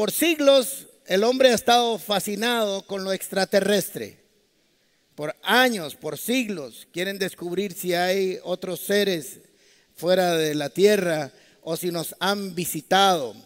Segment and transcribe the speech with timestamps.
[0.00, 4.16] por siglos el hombre ha estado fascinado con lo extraterrestre.
[5.14, 9.40] Por años, por siglos, quieren descubrir si hay otros seres
[9.94, 13.36] fuera de la tierra o si nos han visitado.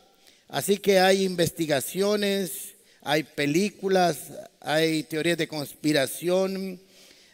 [0.46, 4.30] Así que hay investigaciones, hay películas,
[4.60, 6.80] hay teorías de conspiración,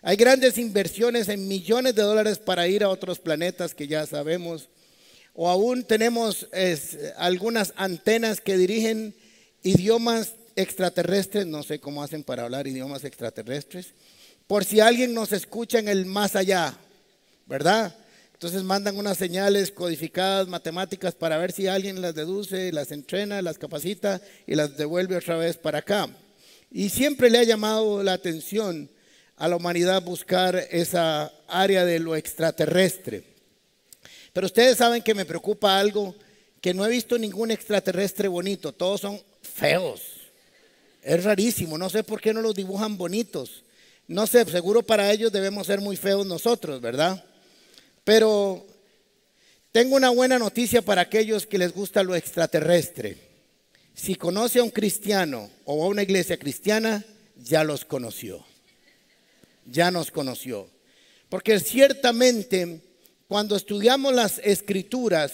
[0.00, 4.70] hay grandes inversiones en millones de dólares para ir a otros planetas que ya sabemos.
[5.34, 6.48] O aún tenemos
[7.16, 9.14] algunas antenas que dirigen
[9.62, 13.94] idiomas extraterrestres, no sé cómo hacen para hablar idiomas extraterrestres,
[14.46, 16.76] por si alguien nos escucha en el más allá,
[17.46, 17.96] ¿verdad?
[18.32, 23.58] Entonces mandan unas señales codificadas, matemáticas, para ver si alguien las deduce, las entrena, las
[23.58, 26.08] capacita y las devuelve otra vez para acá.
[26.70, 28.90] Y siempre le ha llamado la atención
[29.36, 33.29] a la humanidad buscar esa área de lo extraterrestre.
[34.32, 36.14] Pero ustedes saben que me preocupa algo,
[36.60, 40.02] que no he visto ningún extraterrestre bonito, todos son feos.
[41.02, 43.64] Es rarísimo, no sé por qué no los dibujan bonitos.
[44.06, 47.24] No sé, seguro para ellos debemos ser muy feos nosotros, ¿verdad?
[48.04, 48.66] Pero
[49.72, 53.18] tengo una buena noticia para aquellos que les gusta lo extraterrestre.
[53.94, 57.04] Si conoce a un cristiano o a una iglesia cristiana,
[57.36, 58.44] ya los conoció.
[59.66, 60.68] Ya nos conoció.
[61.28, 62.80] Porque ciertamente
[63.30, 65.30] cuando estudiamos las escrituras,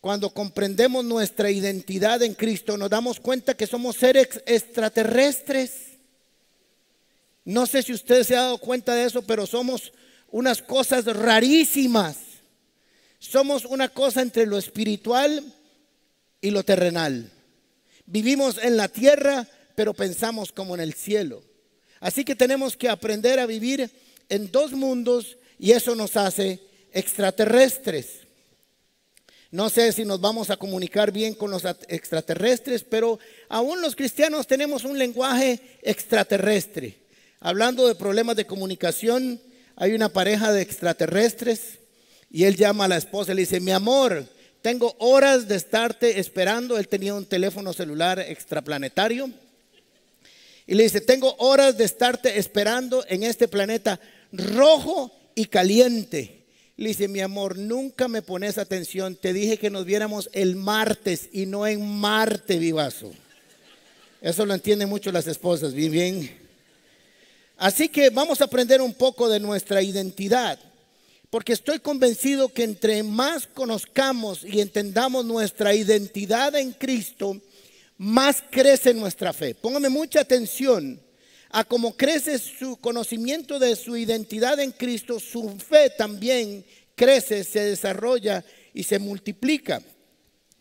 [0.00, 5.98] cuando comprendemos nuestra identidad en Cristo, nos damos cuenta que somos seres extraterrestres.
[7.44, 9.92] No sé si usted se ha dado cuenta de eso, pero somos
[10.30, 12.16] unas cosas rarísimas.
[13.18, 15.44] Somos una cosa entre lo espiritual
[16.40, 17.30] y lo terrenal.
[18.06, 21.42] Vivimos en la tierra, pero pensamos como en el cielo.
[22.00, 23.90] Así que tenemos que aprender a vivir
[24.30, 28.20] en dos mundos y eso nos hace extraterrestres.
[29.50, 33.18] No sé si nos vamos a comunicar bien con los extraterrestres, pero
[33.48, 36.96] aún los cristianos tenemos un lenguaje extraterrestre.
[37.40, 39.40] Hablando de problemas de comunicación,
[39.74, 41.78] hay una pareja de extraterrestres
[42.30, 44.24] y él llama a la esposa y le dice, mi amor,
[44.62, 46.78] tengo horas de estarte esperando.
[46.78, 49.30] Él tenía un teléfono celular extraplanetario.
[50.66, 53.98] Y le dice, tengo horas de estarte esperando en este planeta
[54.32, 56.39] rojo y caliente.
[56.80, 59.14] Le dice, mi amor, nunca me pones atención.
[59.14, 63.12] Te dije que nos viéramos el martes y no en Marte, vivazo.
[64.22, 66.38] Eso lo entienden mucho las esposas, bien, bien.
[67.58, 70.58] Así que vamos a aprender un poco de nuestra identidad,
[71.28, 77.38] porque estoy convencido que entre más conozcamos y entendamos nuestra identidad en Cristo,
[77.98, 79.54] más crece nuestra fe.
[79.54, 80.98] Póngame mucha atención
[81.50, 87.60] a cómo crece su conocimiento de su identidad en Cristo, su fe también crece, se
[87.60, 89.82] desarrolla y se multiplica.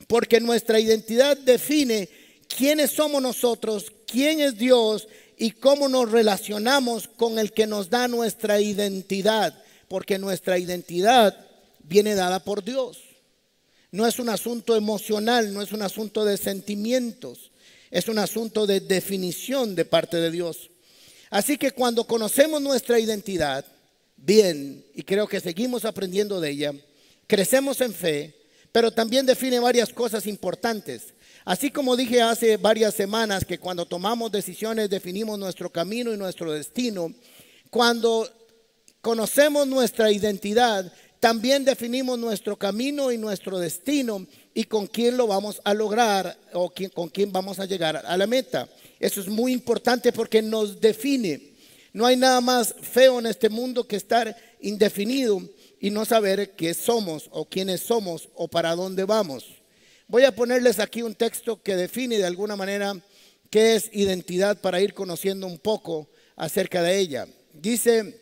[0.08, 2.10] Porque nuestra identidad define
[2.48, 5.08] quiénes somos nosotros, quién es Dios
[5.38, 11.38] y cómo nos relacionamos con el que nos da nuestra identidad, porque nuestra identidad
[11.84, 12.98] viene dada por Dios.
[13.92, 17.52] No es un asunto emocional, no es un asunto de sentimientos,
[17.92, 20.70] es un asunto de definición de parte de Dios.
[21.30, 23.66] Así que cuando conocemos nuestra identidad,
[24.18, 26.74] bien, y creo que seguimos aprendiendo de ella,
[27.28, 28.36] crecemos en fe,
[28.72, 31.14] pero también define varias cosas importantes.
[31.46, 36.52] Así como dije hace varias semanas que cuando tomamos decisiones definimos nuestro camino y nuestro
[36.52, 37.14] destino,
[37.70, 38.30] cuando
[39.02, 45.62] conocemos nuestra identidad, también definimos nuestro camino y nuestro destino y con quién lo vamos
[45.64, 48.68] a lograr o con quién vamos a llegar a la meta.
[49.00, 51.54] Eso es muy importante porque nos define.
[51.94, 55.42] No hay nada más feo en este mundo que estar indefinido
[55.80, 59.46] y no saber qué somos o quiénes somos o para dónde vamos.
[60.08, 63.00] Voy a ponerles aquí un texto que define de alguna manera
[63.50, 67.28] qué es identidad para ir conociendo un poco acerca de ella.
[67.54, 68.22] Dice,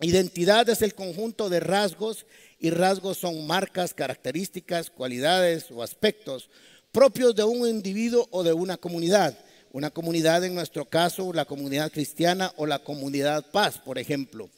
[0.00, 2.26] identidad es el conjunto de rasgos
[2.58, 6.50] y rasgos son marcas, características, cualidades o aspectos
[6.92, 9.38] propios de un individuo o de una comunidad.
[9.72, 14.50] Una comunidad, en nuestro caso, la comunidad cristiana o la comunidad paz, por ejemplo.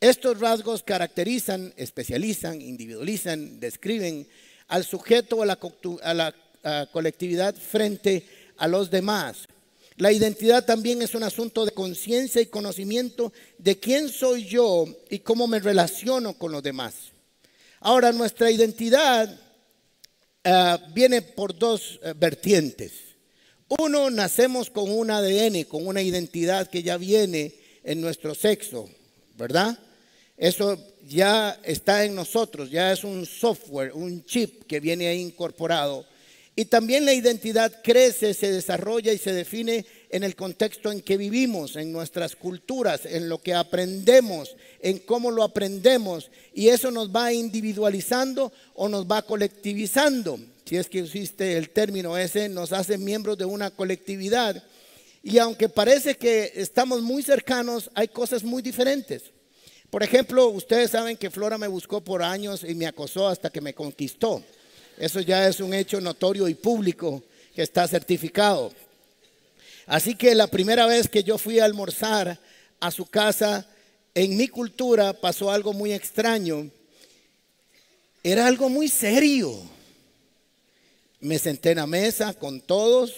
[0.00, 4.28] Estos rasgos caracterizan, especializan, individualizan, describen
[4.68, 6.34] al sujeto o a la,
[6.92, 8.24] colectividad frente
[8.58, 9.48] a los demás.
[9.96, 15.18] La identidad también es un asunto de conciencia y conocimiento de quién soy yo y
[15.18, 16.94] cómo me relaciono con los demás.
[17.80, 19.40] Ahora, nuestra identidad
[20.44, 23.09] eh, viene por dos eh, vertientes.
[23.78, 28.90] Uno, nacemos con un ADN, con una identidad que ya viene en nuestro sexo,
[29.38, 29.78] ¿verdad?
[30.36, 30.76] Eso
[31.08, 36.04] ya está en nosotros, ya es un software, un chip que viene incorporado.
[36.56, 41.16] Y también la identidad crece, se desarrolla y se define en el contexto en que
[41.16, 46.28] vivimos, en nuestras culturas, en lo que aprendemos, en cómo lo aprendemos.
[46.52, 50.40] Y eso nos va individualizando o nos va colectivizando.
[50.70, 54.62] Si es que existe el término ese, nos hace miembros de una colectividad.
[55.20, 59.24] Y aunque parece que estamos muy cercanos, hay cosas muy diferentes.
[59.90, 63.60] Por ejemplo, ustedes saben que Flora me buscó por años y me acosó hasta que
[63.60, 64.44] me conquistó.
[64.96, 67.20] Eso ya es un hecho notorio y público
[67.52, 68.72] que está certificado.
[69.86, 72.38] Así que la primera vez que yo fui a almorzar
[72.78, 73.66] a su casa,
[74.14, 76.70] en mi cultura pasó algo muy extraño.
[78.22, 79.79] Era algo muy serio.
[81.20, 83.14] Me senté en la mesa con todos,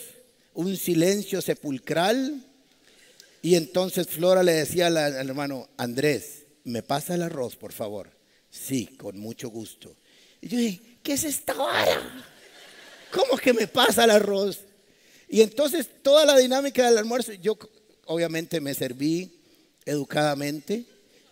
[0.55, 2.45] un silencio sepulcral.
[3.41, 8.11] Y entonces Flora le decía al hermano, Andrés, ¿me pasa el arroz, por favor?
[8.51, 9.97] Sí, con mucho gusto.
[10.41, 12.27] Y yo dije, ¿qué es esta vara?
[13.13, 14.61] ¿Cómo que me pasa el arroz?
[15.29, 17.59] Y entonces toda la dinámica del almuerzo, yo
[18.07, 19.41] obviamente me serví
[19.85, 20.85] educadamente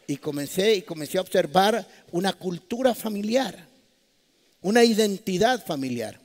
[0.06, 3.68] y comencé y comencé a observar una cultura familiar,
[4.62, 6.20] una identidad familiar.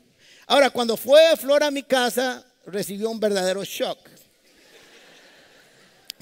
[0.48, 3.98] Ahora, cuando fue Flora a mi casa, recibió un verdadero shock.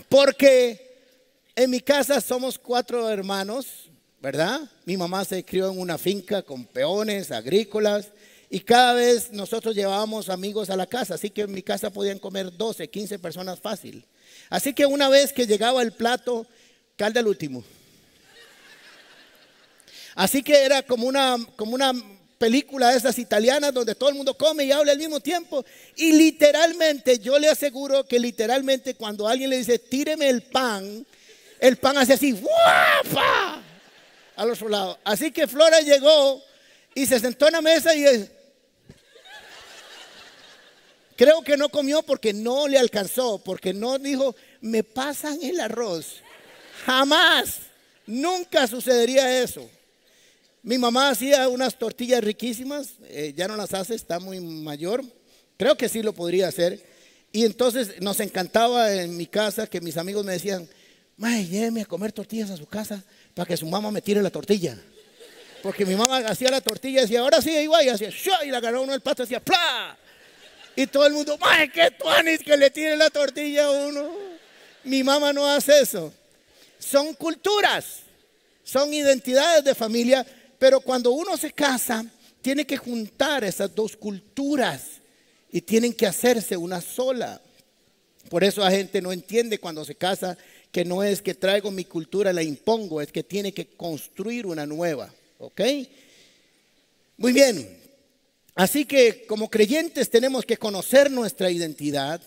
[0.08, 0.94] Porque
[1.56, 3.90] en mi casa somos cuatro hermanos,
[4.22, 4.62] ¿verdad?
[4.86, 8.08] Mi mamá se crió en una finca con peones agrícolas
[8.50, 12.20] y cada vez nosotros llevábamos amigos a la casa, así que en mi casa podían
[12.20, 14.06] comer 12, 15 personas fácil.
[14.50, 16.46] Así que una vez que llegaba el plato,
[16.96, 17.64] calda el último.
[20.16, 21.94] Así que era como una, como una
[22.44, 25.63] película de esas italianas donde todo el mundo come y habla al mismo tiempo.
[25.95, 31.06] Y literalmente, yo le aseguro que literalmente cuando alguien le dice, tíreme el pan,
[31.57, 33.63] el pan hace así, ¡guapa!
[34.36, 35.00] Al otro lado.
[35.06, 36.44] Así que Flora llegó
[36.94, 38.04] y se sentó en la mesa y
[41.16, 46.18] Creo que no comió porque no le alcanzó, porque no dijo, me pasan el arroz.
[46.86, 47.60] Jamás,
[48.06, 49.69] nunca sucedería eso.
[50.63, 55.04] Mi mamá hacía unas tortillas riquísimas, eh, ya no las hace, está muy mayor.
[55.57, 56.81] Creo que sí lo podría hacer.
[57.33, 60.69] Y entonces nos encantaba en mi casa que mis amigos me decían,
[61.18, 64.30] May, lléveme a comer tortillas a su casa para que su mamá me tire la
[64.30, 64.77] tortilla.
[65.62, 68.10] Porque mi mamá hacía la tortilla y decía, ahora sí, igual, y hacía,
[68.45, 69.98] y la agarró uno del pato y decía, ¡pla!
[70.77, 74.12] Y todo el mundo, ¡ay, qué tuanis que le tire la tortilla a uno!
[74.86, 76.13] Mi mamá no hace eso.
[76.80, 78.00] Son culturas,
[78.63, 80.25] son identidades de familia,
[80.63, 82.06] pero cuando uno se casa,
[82.42, 85.01] tiene que juntar esas dos culturas
[85.51, 87.42] y tienen que hacerse una sola.
[88.30, 90.38] Por eso la gente no entiende cuando se casa
[90.71, 94.65] que no es que traigo mi cultura, la impongo, es que tiene que construir una
[94.65, 95.13] nueva.
[95.38, 95.60] ¿Ok?
[97.18, 97.81] Muy bien,
[98.56, 102.21] Así que como creyentes tenemos que conocer nuestra identidad,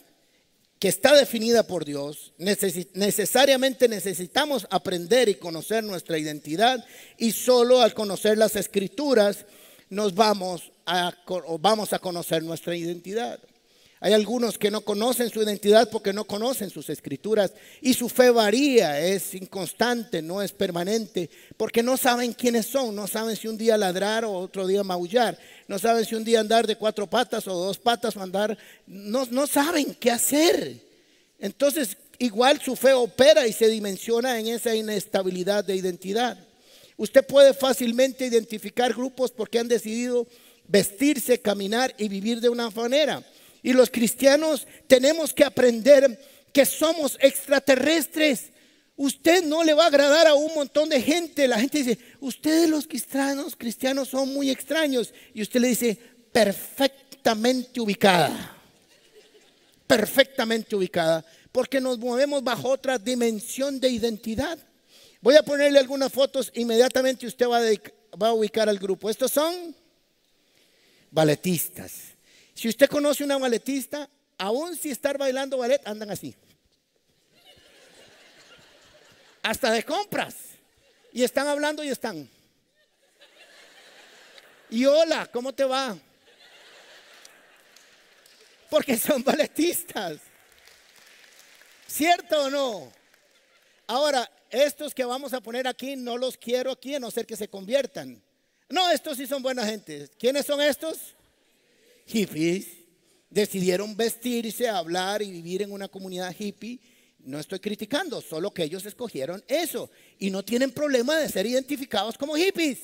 [0.79, 2.33] que está definida por Dios.
[2.37, 6.85] necesariamente necesitamos aprender y conocer nuestra identidad
[7.17, 9.47] y solo al conocer las escrituras
[9.89, 11.15] nos vamos a,
[11.61, 13.41] vamos a conocer nuestra identidad.
[14.07, 18.31] Hay algunos que no conocen su identidad porque no conocen sus escrituras y su fe
[18.31, 23.59] varía, es inconstante, no es permanente, porque no saben quiénes son, no saben si un
[23.59, 27.49] día ladrar o otro día maullar, no saben si un día andar de cuatro patas
[27.49, 30.77] o dos patas o andar, no, no saben qué hacer.
[31.41, 36.39] Entonces, igual su fe opera y se dimensiona en esa inestabilidad de identidad.
[36.97, 40.29] Usted puede fácilmente identificar grupos porque han decidido
[40.69, 43.25] vestirse, caminar y vivir de una manera.
[43.67, 46.21] Y los cristianos tenemos que aprender
[46.53, 48.53] que somos extraterrestres.
[48.95, 51.49] Usted no le va a agradar a un montón de gente.
[51.49, 55.13] La gente dice, ustedes los cristianos, cristianos son muy extraños.
[55.35, 55.99] Y usted le dice,
[56.31, 58.57] perfectamente ubicada.
[59.89, 61.25] Perfectamente ubicada.
[61.51, 64.61] Porque nos movemos bajo otra dimensión de identidad.
[65.21, 66.53] Voy a ponerle algunas fotos.
[66.55, 69.11] Inmediatamente usted va a, va a ubicar al grupo.
[69.11, 69.75] Estos son
[71.11, 72.16] balletistas.
[72.57, 74.09] Si usted conoce una balletista,
[74.39, 76.35] aún si estar bailando ballet, andan así.
[79.43, 80.35] Hasta de compras.
[81.13, 82.27] Y están hablando y están.
[84.71, 85.99] Y hola, ¿cómo te va?
[88.71, 90.21] Porque son balletistas.
[91.87, 92.93] ¿Cierto o no?
[93.87, 97.37] Ahora, estos que vamos a poner aquí, no los quiero aquí a no ser que
[97.37, 98.23] se conviertan.
[98.71, 100.09] No, estos sí son buena gente.
[100.19, 101.15] ¿Quiénes son estos?
[102.07, 102.67] Hippies
[103.29, 106.81] decidieron vestirse, hablar y vivir en una comunidad hippie.
[107.19, 112.17] No estoy criticando, solo que ellos escogieron eso y no tienen problema de ser identificados
[112.17, 112.79] como hippies.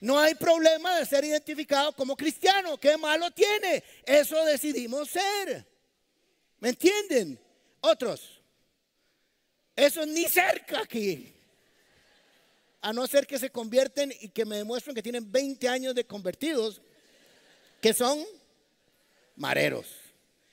[0.00, 2.76] No hay problema de ser identificado como cristiano.
[2.76, 3.84] ¿Qué malo tiene?
[4.04, 5.64] Eso decidimos ser.
[6.58, 7.38] ¿Me entienden?
[7.80, 8.42] Otros.
[9.76, 11.32] Eso ni cerca aquí.
[12.80, 16.04] A no ser que se convierten y que me demuestren que tienen 20 años de
[16.04, 16.82] convertidos,
[17.82, 18.24] que son
[19.34, 19.86] mareros.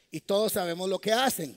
[0.10, 1.56] Y todos sabemos lo que hacen.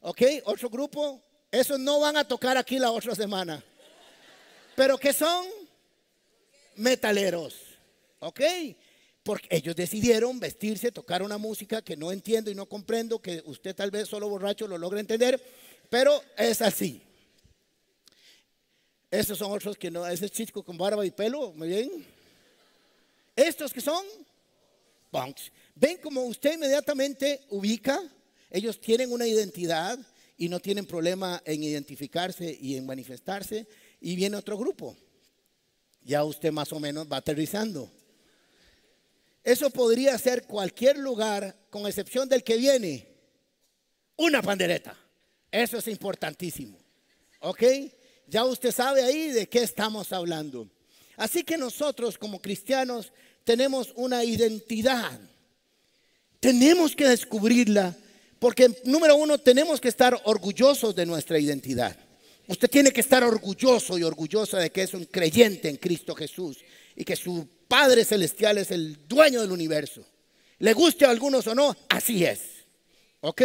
[0.00, 0.22] ¿Ok?
[0.44, 1.22] Otro grupo.
[1.52, 3.62] Esos no van a tocar aquí la otra semana.
[4.74, 5.44] Pero que son
[6.76, 7.54] metaleros.
[8.20, 8.40] ¿Ok?
[9.22, 13.76] Porque ellos decidieron vestirse, tocar una música que no entiendo y no comprendo, que usted
[13.76, 15.40] tal vez solo borracho lo logre entender,
[15.90, 17.02] pero es así.
[19.10, 22.06] Estos son otros que no, ese chico con barba y pelo, muy bien.
[23.36, 24.04] Estos que son
[25.74, 28.00] Ven como usted inmediatamente ubica,
[28.50, 29.98] ellos tienen una identidad
[30.36, 33.66] y no tienen problema en identificarse y en manifestarse.
[34.00, 34.96] Y viene otro grupo
[36.04, 37.90] ya usted más o menos va aterrizando.
[39.42, 43.08] Eso podría ser cualquier lugar, con excepción del que viene,
[44.16, 44.96] una pandereta.
[45.50, 46.78] Eso es importantísimo.
[47.40, 47.62] ¿Ok?
[48.26, 50.68] Ya usted sabe ahí de qué estamos hablando.
[51.16, 53.12] Así que nosotros como cristianos
[53.44, 55.18] tenemos una identidad.
[56.40, 57.96] Tenemos que descubrirla
[58.38, 61.96] porque, número uno, tenemos que estar orgullosos de nuestra identidad.
[62.46, 66.58] Usted tiene que estar orgulloso y orgullosa de que es un creyente en Cristo Jesús
[66.94, 70.04] y que su Padre Celestial es el dueño del universo.
[70.58, 72.40] Le guste a algunos o no, así es.
[73.20, 73.42] ¿Ok?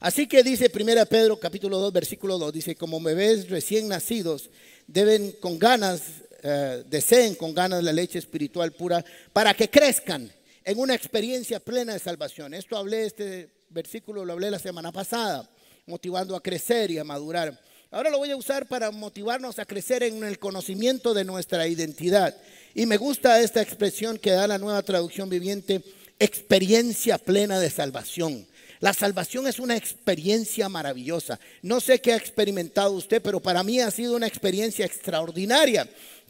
[0.00, 4.48] Así que dice 1 Pedro capítulo 2 versículo 2, dice, como bebés recién nacidos
[4.86, 6.02] deben con ganas,
[6.42, 10.30] eh, deseen con ganas la leche espiritual pura para que crezcan
[10.64, 12.54] en una experiencia plena de salvación.
[12.54, 15.48] Esto hablé, este versículo lo hablé la semana pasada
[15.88, 17.58] motivando a crecer y a madurar.
[17.90, 22.36] Ahora lo voy a usar para motivarnos a crecer en el conocimiento de nuestra identidad.
[22.74, 25.82] Y me gusta esta expresión que da la nueva traducción viviente,
[26.18, 28.46] experiencia plena de salvación.
[28.80, 31.40] La salvación es una experiencia maravillosa.
[31.62, 35.88] No sé qué ha experimentado usted, pero para mí ha sido una experiencia extraordinaria.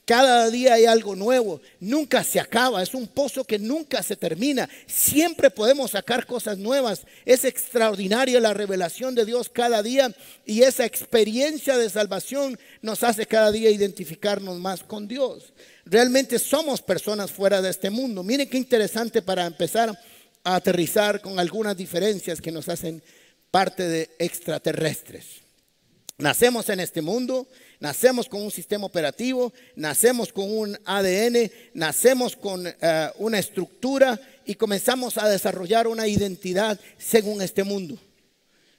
[0.09, 4.67] Cada día hay algo nuevo, nunca se acaba, es un pozo que nunca se termina.
[4.87, 7.03] Siempre podemos sacar cosas nuevas.
[7.27, 10.11] Es extraordinaria la revelación de Dios cada día
[10.47, 15.53] y esa experiencia de salvación nos hace cada día identificarnos más con Dios.
[15.85, 18.23] Realmente somos personas fuera de este mundo.
[18.23, 19.91] Miren qué interesante para empezar
[20.43, 23.03] a aterrizar con algunas diferencias que nos hacen
[23.51, 25.43] parte de extraterrestres.
[26.17, 27.47] Nacemos en este mundo
[27.81, 34.57] Nacemos con un sistema operativo, nacemos con un ADN, nacemos con eh, una estructura y
[34.57, 37.97] comenzamos a desarrollar una identidad según este mundo.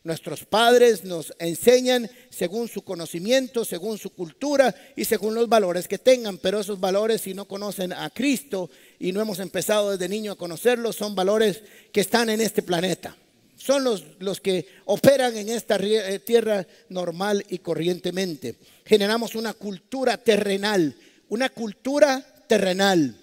[0.04, 5.98] Nuestros padres nos enseñan según su conocimiento, según su cultura y según los valores que
[5.98, 10.34] tengan, pero esos valores si no conocen a Cristo y no hemos empezado desde niño
[10.34, 11.64] a conocerlos, son valores
[11.94, 13.16] que están en este planeta
[13.60, 18.56] son los, los, que operan en esta eh, tierra normal y corrientemente.
[18.86, 20.96] Generamos una cultura terrenal,
[21.28, 23.16] una cultura terrenal.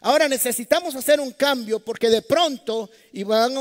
[0.00, 3.60] Ahora necesitamos hacer un cambio porque de pronto, y van a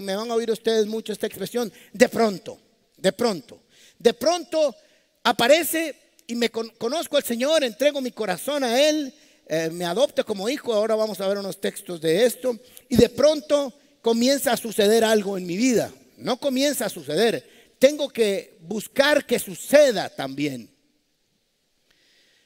[0.00, 2.58] me van a oír ustedes mucho esta expresión, de pronto,
[2.96, 3.62] de pronto,
[3.98, 4.74] de pronto
[5.22, 5.94] aparece
[6.26, 9.14] y me conozco al Señor, entrego mi corazón a Él,
[9.48, 12.58] eh, me adopta como hijo, ahora vamos a ver unos textos de esto,
[12.88, 13.72] y de pronto
[14.06, 15.92] comienza a suceder algo en mi vida.
[16.16, 17.74] No comienza a suceder.
[17.80, 20.70] Tengo que buscar que suceda también.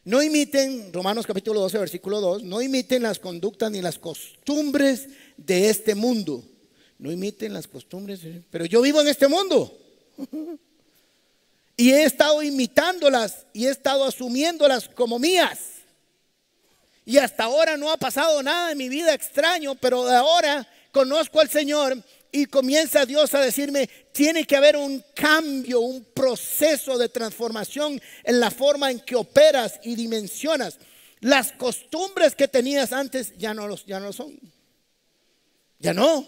[0.03, 5.69] No imiten, Romanos capítulo 12, versículo 2, no imiten las conductas ni las costumbres de
[5.69, 6.43] este mundo.
[6.99, 9.79] No imiten las costumbres, pero yo vivo en este mundo.
[11.77, 15.59] Y he estado imitándolas y he estado asumiéndolas como mías.
[17.07, 21.41] Y hasta ahora no ha pasado nada en mi vida extraño, pero de ahora conozco
[21.41, 27.09] al Señor y comienza Dios a decirme, tiene que haber un cambio, un proceso de
[27.09, 30.79] transformación en la forma en que operas y dimensionas.
[31.21, 34.39] Las costumbres que tenías antes ya no, los, ya no son.
[35.79, 36.27] Ya no.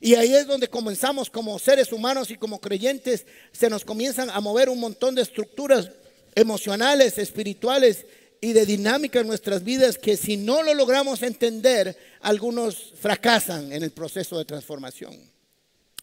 [0.00, 4.40] Y ahí es donde comenzamos como seres humanos y como creyentes, se nos comienzan a
[4.40, 5.90] mover un montón de estructuras
[6.34, 8.04] emocionales, espirituales
[8.40, 13.82] y de dinámica en nuestras vidas que si no lo logramos entender, algunos fracasan en
[13.82, 15.16] el proceso de transformación.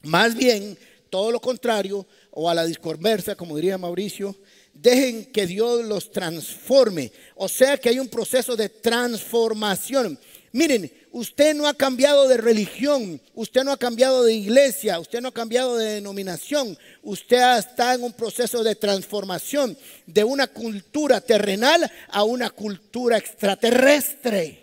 [0.04, 0.78] Más bien,
[1.10, 4.36] todo lo contrario, o a la disconversa, como diría Mauricio,
[4.74, 7.12] dejen que Dios los transforme.
[7.36, 10.18] O sea que hay un proceso de transformación.
[10.54, 15.30] Miren, usted no ha cambiado de religión, usted no ha cambiado de iglesia, usted no
[15.30, 21.90] ha cambiado de denominación, usted está en un proceso de transformación de una cultura terrenal
[22.10, 24.62] a una cultura extraterrestre.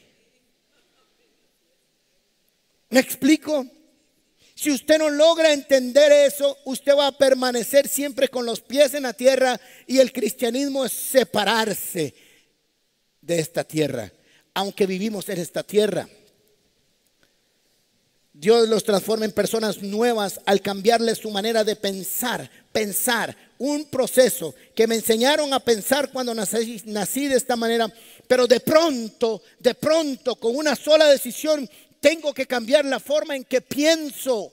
[2.90, 3.66] ¿Me explico?
[4.54, 9.04] Si usted no logra entender eso, usted va a permanecer siempre con los pies en
[9.04, 12.14] la tierra y el cristianismo es separarse
[13.23, 14.12] de esta tierra
[14.58, 16.08] aunque vivimos en esta tierra.
[18.32, 24.56] Dios los transforma en personas nuevas al cambiarles su manera de pensar, pensar, un proceso
[24.74, 27.88] que me enseñaron a pensar cuando nací, nací, de esta manera,
[28.26, 33.44] pero de pronto, de pronto, con una sola decisión, tengo que cambiar la forma en
[33.44, 34.52] que pienso,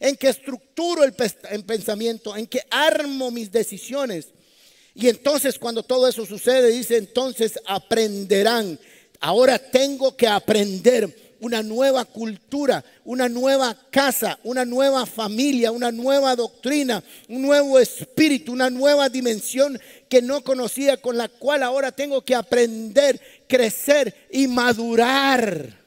[0.00, 1.12] en que estructuro el
[1.62, 4.30] pensamiento, en que armo mis decisiones.
[4.96, 8.80] Y entonces cuando todo eso sucede, dice, entonces aprenderán
[9.24, 16.34] Ahora tengo que aprender una nueva cultura, una nueva casa, una nueva familia, una nueva
[16.34, 22.24] doctrina, un nuevo espíritu, una nueva dimensión que no conocía, con la cual ahora tengo
[22.24, 25.80] que aprender, crecer y madurar.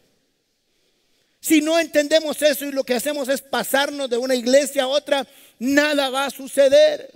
[1.41, 5.27] Si no entendemos eso y lo que hacemos es pasarnos de una iglesia a otra,
[5.59, 7.11] nada va a suceder.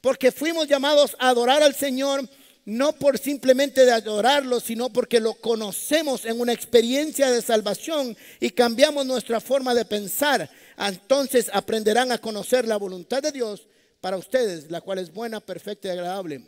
[0.00, 2.28] Porque fuimos llamados a adorar al Señor
[2.68, 8.50] no por simplemente de adorarlo, sino porque lo conocemos en una experiencia de salvación y
[8.50, 10.50] cambiamos nuestra forma de pensar.
[10.76, 13.66] Entonces aprenderán a conocer la voluntad de Dios
[14.02, 16.42] para ustedes, la cual es buena, perfecta y agradable.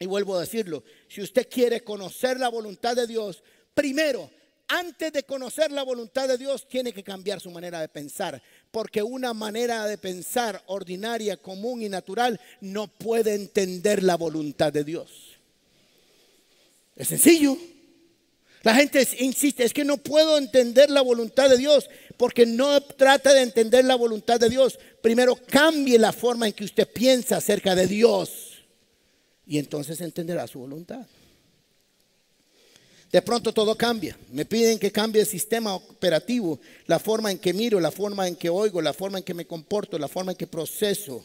[0.00, 3.44] Y vuelvo a decirlo, si usted quiere conocer la voluntad de Dios,
[3.74, 4.28] primero,
[4.66, 8.42] antes de conocer la voluntad de Dios, tiene que cambiar su manera de pensar,
[8.72, 14.82] porque una manera de pensar ordinaria, común y natural no puede entender la voluntad de
[14.82, 15.33] Dios.
[16.96, 17.56] Es sencillo.
[18.62, 23.34] La gente insiste, es que no puedo entender la voluntad de Dios porque no trata
[23.34, 24.78] de entender la voluntad de Dios.
[25.02, 28.62] Primero cambie la forma en que usted piensa acerca de Dios
[29.46, 31.06] y entonces entenderá su voluntad.
[33.12, 34.16] De pronto todo cambia.
[34.32, 38.34] Me piden que cambie el sistema operativo, la forma en que miro, la forma en
[38.34, 41.24] que oigo, la forma en que me comporto, la forma en que proceso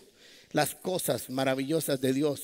[0.51, 2.41] las cosas maravillosas de Dios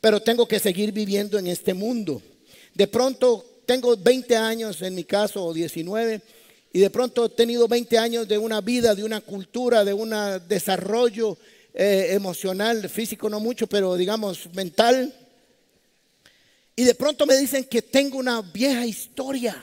[0.00, 2.22] pero tengo que seguir viviendo en este mundo.
[2.74, 6.20] De pronto tengo 20 años en mi caso, o 19,
[6.72, 10.10] y de pronto he tenido 20 años de una vida, de una cultura, de un
[10.48, 11.36] desarrollo
[11.74, 15.14] eh, emocional, físico no mucho, pero digamos mental.
[16.76, 19.62] Y de pronto me dicen que tengo una vieja historia,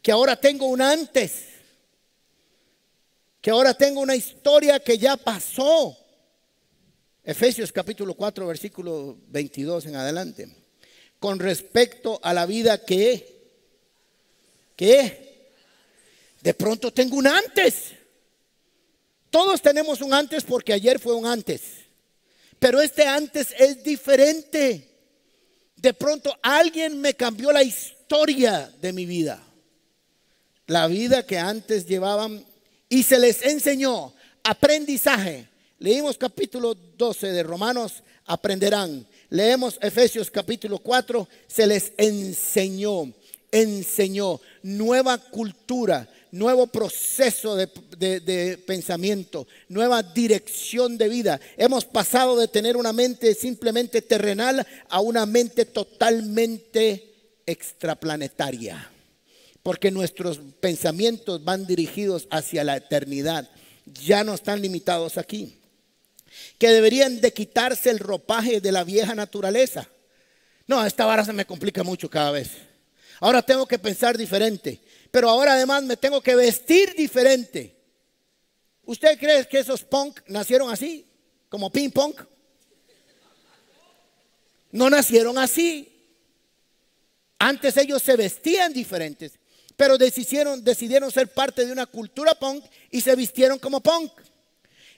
[0.00, 1.32] que ahora tengo un antes,
[3.40, 5.96] que ahora tengo una historia que ya pasó.
[7.24, 10.56] Efesios capítulo 4, versículo 22 en adelante.
[11.20, 13.52] Con respecto a la vida que,
[14.74, 15.52] que,
[16.40, 17.92] de pronto tengo un antes.
[19.30, 21.62] Todos tenemos un antes porque ayer fue un antes.
[22.58, 24.88] Pero este antes es diferente.
[25.76, 29.40] De pronto alguien me cambió la historia de mi vida.
[30.66, 32.44] La vida que antes llevaban
[32.88, 35.51] y se les enseñó aprendizaje
[35.82, 39.04] Leímos capítulo 12 de Romanos, aprenderán.
[39.30, 43.12] Leemos Efesios capítulo 4, se les enseñó,
[43.50, 47.68] enseñó nueva cultura, nuevo proceso de,
[47.98, 51.40] de, pensamiento, nueva dirección de vida.
[51.56, 58.88] Hemos pasado de tener una mente simplemente terrenal a una mente totalmente extraplanetaria,
[59.64, 63.50] porque nuestros pensamientos van dirigidos hacia la eternidad,
[63.84, 65.58] ya no están limitados aquí
[66.58, 69.88] que deberían de quitarse el ropaje de la vieja naturaleza.
[70.66, 72.50] No, esta vara se me complica mucho cada vez.
[73.20, 77.76] Ahora tengo que pensar diferente, pero ahora además me tengo que vestir diferente.
[78.84, 81.06] ¿Usted cree que esos punk nacieron así?
[81.48, 82.14] Como ping pong.
[84.72, 85.88] No nacieron así.
[87.38, 89.32] Antes ellos se vestían diferentes,
[89.76, 94.12] pero decidieron, decidieron ser parte de una cultura punk y se vistieron como punk.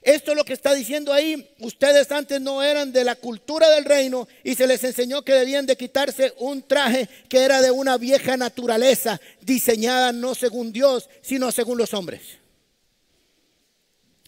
[0.05, 1.49] Esto es lo que está diciendo ahí.
[1.61, 5.65] Ustedes antes no eran de la cultura del reino y se les enseñó que debían
[5.65, 11.51] de quitarse un traje que era de una vieja naturaleza, diseñada no según Dios, sino
[11.51, 12.21] según los hombres.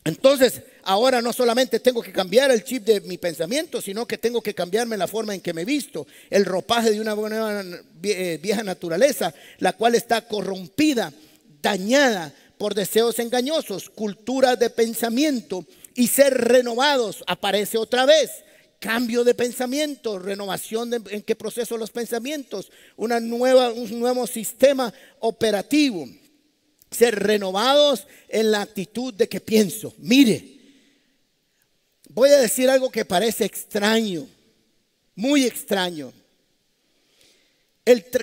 [0.06, 4.40] Entonces, ahora no solamente tengo que cambiar el chip de mi pensamiento, sino que tengo
[4.40, 7.14] que cambiarme la forma en que me visto, el ropaje de una
[8.02, 11.12] eh, vieja naturaleza, la cual está corrompida,
[11.60, 15.64] dañada por deseos engañosos, cultura de pensamiento
[15.94, 17.24] y ser renovados.
[17.26, 18.30] Aparece otra vez.
[18.78, 26.06] cambio de pensamiento, renovación en qué proceso los pensamientos, una nueva, un nuevo sistema operativo.
[26.90, 29.94] Ser renovados en la actitud de que pienso.
[29.98, 30.60] Mire,
[32.10, 34.28] voy a decir algo que parece extraño,
[35.14, 36.12] muy extraño.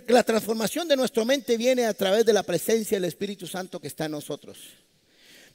[0.08, 3.88] La transformación de nuestra mente viene a través de la presencia del Espíritu Santo que
[3.88, 4.58] está en nosotros.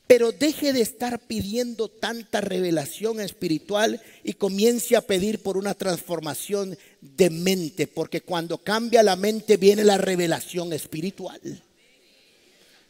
[0.06, 6.78] Pero deje de estar pidiendo tanta revelación espiritual y comience a pedir por una transformación
[7.02, 11.62] de mente, porque cuando cambia la mente viene la revelación espiritual.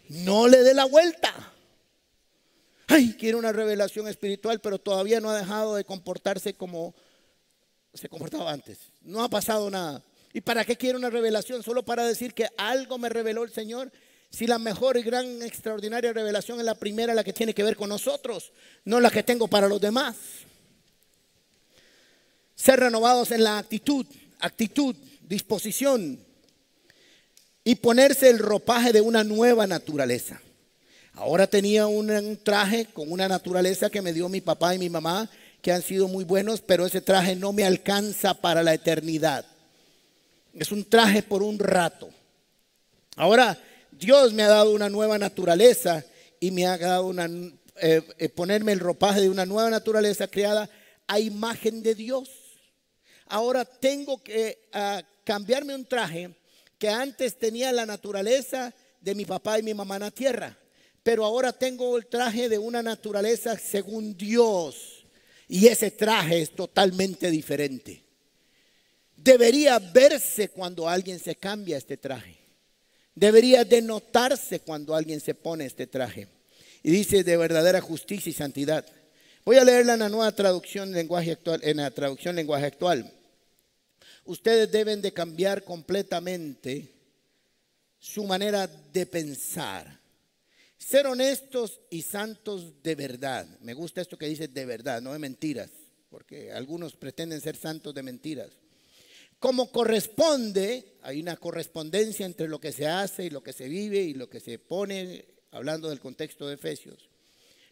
[0.09, 1.53] No le dé la vuelta.
[2.87, 6.95] Ay, quiere una revelación espiritual, pero todavía no ha dejado de comportarse como
[7.93, 8.79] se comportaba antes.
[9.03, 10.05] No ha pasado nada.
[10.39, 11.65] ¿Y para qué quiere una revelación?
[11.65, 13.91] Solo para decir que algo me reveló el Señor
[14.31, 17.75] si la mejor y gran extraordinaria revelación es la primera, la que tiene que ver
[17.75, 18.53] con nosotros,
[18.85, 20.15] no la que tengo para los demás.
[22.55, 24.07] Ser renovados en la actitud,
[24.39, 26.25] actitud, disposición
[27.65, 30.41] y ponerse el ropaje de una nueva naturaleza.
[31.15, 35.29] Ahora tenía un traje con una naturaleza que me dio mi papá y mi mamá,
[35.61, 39.45] que han sido muy buenos, pero ese traje no me alcanza para la eternidad.
[40.59, 42.11] Es un traje por un rato.
[43.15, 43.57] Ahora
[43.93, 46.05] Dios me ha dado una nueva naturaleza
[46.41, 47.27] y me ha dado una,
[47.81, 50.69] eh, eh, ponerme el ropaje de una nueva naturaleza creada
[51.07, 52.29] a imagen de Dios.
[53.27, 56.35] Ahora tengo que ah, cambiarme un traje
[56.77, 60.59] que antes tenía la naturaleza de mi papá y mi mamá en la tierra,
[61.03, 65.05] pero ahora tengo el traje de una naturaleza según Dios
[65.47, 68.08] y ese traje es totalmente diferente.
[69.19, 72.39] Debería verse cuando alguien se cambia este traje.
[73.17, 76.29] Debería denotarse cuando alguien se pone este traje.
[76.85, 78.87] Y dice de verdadera justicia y santidad.
[79.45, 83.13] Voy a leerla en la nueva traducción lenguaje actual, en la traducción lenguaje actual.
[84.25, 86.95] Ustedes deben de cambiar completamente
[87.99, 89.99] su manera de pensar.
[90.79, 93.49] Ser honestos y santos de verdad.
[93.63, 95.71] Me gusta esto que dice de verdad, no de mentiras,
[96.09, 98.51] porque algunos pretenden ser santos de mentiras.
[99.39, 104.01] Como corresponde, hay una correspondencia entre lo que se hace y lo que se vive
[104.01, 107.09] y lo que se pone, hablando del contexto de Efesios.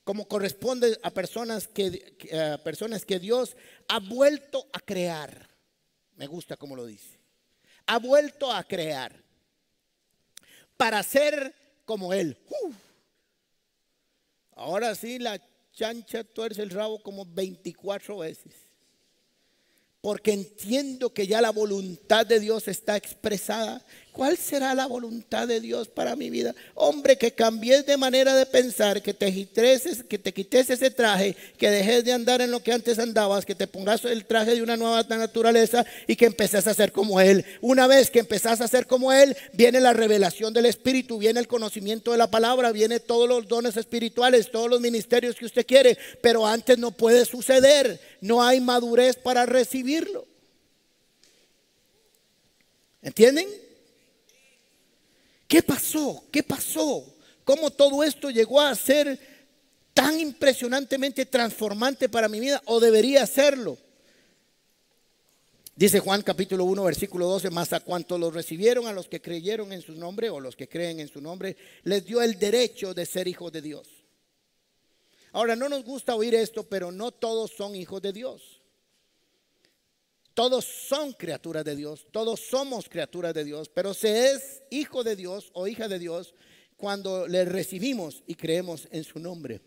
[0.04, 3.56] Como corresponde a personas que, personas que Dios
[3.88, 5.50] ha vuelto a crear.
[6.14, 7.18] Me gusta como lo dice.
[7.86, 9.24] Ha vuelto a crear.
[10.76, 11.52] Para ser
[11.84, 12.38] como Él.
[14.52, 18.65] Ahora sí, la chancha tuerce el rabo como 24 veces
[20.06, 23.84] porque entiendo que ya la voluntad de Dios está expresada.
[24.16, 26.54] ¿Cuál será la voluntad de Dios para mi vida?
[26.74, 31.36] Hombre, que cambies de manera de pensar, que te quites, que te quites ese traje,
[31.58, 34.62] que dejes de andar en lo que antes andabas, que te pongas el traje de
[34.62, 37.44] una nueva naturaleza y que empieces a ser como Él.
[37.60, 41.46] Una vez que empezás a ser como Él, viene la revelación del Espíritu, viene el
[41.46, 45.98] conocimiento de la palabra, viene todos los dones espirituales, todos los ministerios que usted quiere,
[46.22, 50.26] pero antes no puede suceder, no hay madurez para recibirlo.
[53.02, 53.65] ¿Entienden?
[55.46, 56.24] ¿Qué pasó?
[56.30, 57.04] ¿Qué pasó?
[57.44, 59.18] ¿Cómo todo esto llegó a ser
[59.94, 63.78] tan impresionantemente transformante para mi vida o debería serlo?
[65.76, 69.72] Dice Juan capítulo 1 versículo 12, más a cuanto los recibieron, a los que creyeron
[69.72, 73.04] en su nombre o los que creen en su nombre, les dio el derecho de
[73.04, 73.86] ser hijos de Dios.
[75.32, 78.62] Ahora, no nos gusta oír esto, pero no todos son hijos de Dios.
[80.36, 85.16] Todos son criaturas de Dios, todos somos criaturas de Dios, pero se es hijo de
[85.16, 86.34] Dios o hija de Dios
[86.76, 89.62] cuando le recibimos y creemos en su nombre.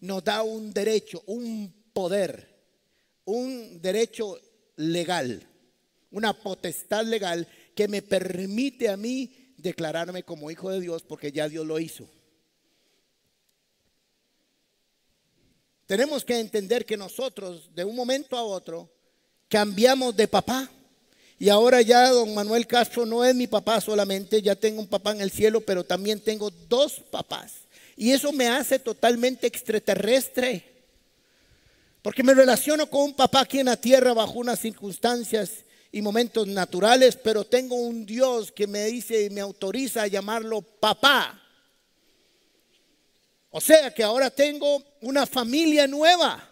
[0.00, 2.48] Nos da un derecho, un poder,
[3.26, 4.40] un derecho
[4.76, 5.46] legal,
[6.10, 11.46] una potestad legal que me permite a mí declararme como hijo de Dios porque ya
[11.46, 12.08] Dios lo hizo.
[15.84, 18.95] Tenemos que entender que nosotros de un momento a otro
[19.48, 20.70] cambiamos de papá.
[21.38, 25.12] Y ahora ya don Manuel Castro no es mi papá solamente, ya tengo un papá
[25.12, 27.52] en el cielo, pero también tengo dos papás.
[27.96, 30.76] Y eso me hace totalmente extraterrestre.
[32.02, 36.46] Porque me relaciono con un papá aquí en la tierra bajo unas circunstancias y momentos
[36.46, 41.42] naturales, pero tengo un Dios que me dice y me autoriza a llamarlo papá.
[43.50, 46.46] O sea que ahora tengo una familia nueva,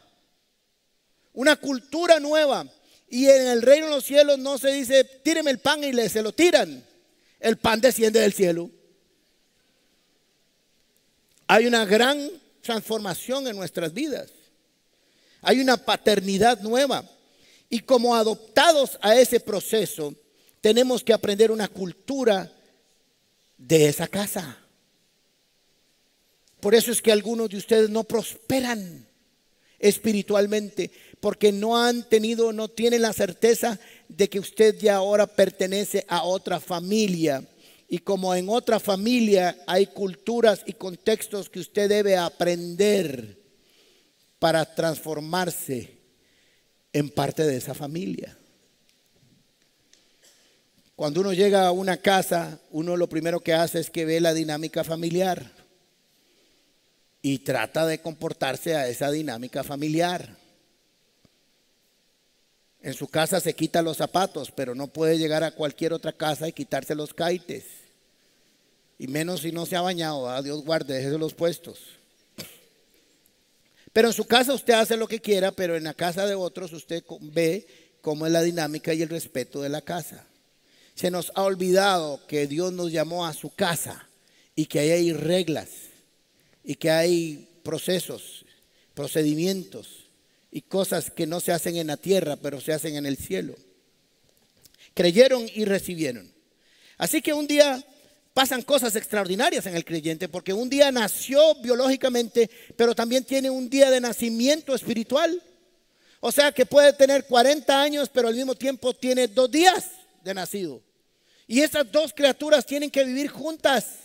[1.35, 2.67] una cultura nueva.
[3.09, 6.09] Y en el reino de los cielos no se dice, tíreme el pan y le,
[6.09, 6.85] se lo tiran.
[7.39, 8.71] El pan desciende del cielo.
[11.47, 12.31] Hay una gran
[12.63, 14.31] transformación en nuestras vidas.
[15.43, 17.05] Hay una paternidad nueva.
[17.69, 20.15] Y como adoptados a ese proceso,
[20.61, 22.51] tenemos que aprender una cultura
[23.59, 24.59] de esa casa.
[26.61, 29.07] Por eso es que algunos de ustedes no prosperan
[29.79, 30.91] espiritualmente,
[31.25, 36.23] porque no han tenido, no tienen la certeza de que usted ya ahora pertenece a
[36.23, 37.43] otra familia.
[37.89, 43.41] Y como en otra familia hay culturas y contextos que usted debe aprender
[44.39, 45.97] para transformarse
[46.93, 48.37] en parte de esa familia.
[50.95, 54.35] Cuando uno llega a una casa, uno lo primero que hace es que ve la
[54.35, 55.53] dinámica familiar
[57.23, 60.44] y trata de comportarse a esa dinámica familiar.
[62.85, 66.47] En su casa se quita los zapatos, pero no puede llegar a cualquier otra casa
[66.47, 67.65] y quitarse los caites.
[68.99, 71.79] Y menos si no se ha bañado, Dios guarde, déjese los puestos.
[73.95, 76.75] Pero en su casa usted hace lo que quiera, pero en la casa de otros
[76.75, 77.67] usted ve
[78.03, 80.27] cómo es la dinámica y el respeto de la casa.
[80.95, 84.07] Se nos ha olvidado que Dios nos llamó a su casa
[84.55, 85.71] y que ahí hay reglas
[86.63, 88.45] y que hay procesos,
[88.93, 90.04] procedimientos
[90.55, 93.57] y cosas que no se hacen en la tierra, pero se hacen en el cielo.
[94.95, 96.33] Creyeron y recibieron.
[96.97, 97.85] Así que un día
[98.33, 103.69] pasan cosas extraordinarias en el creyente, porque un día nació biológicamente, pero también tiene un
[103.69, 105.43] día de nacimiento espiritual.
[106.21, 109.91] O sea que puede tener 40 años, pero al mismo tiempo tiene dos días
[110.23, 110.81] de nacido.
[111.49, 114.05] Y esas dos criaturas tienen que vivir juntas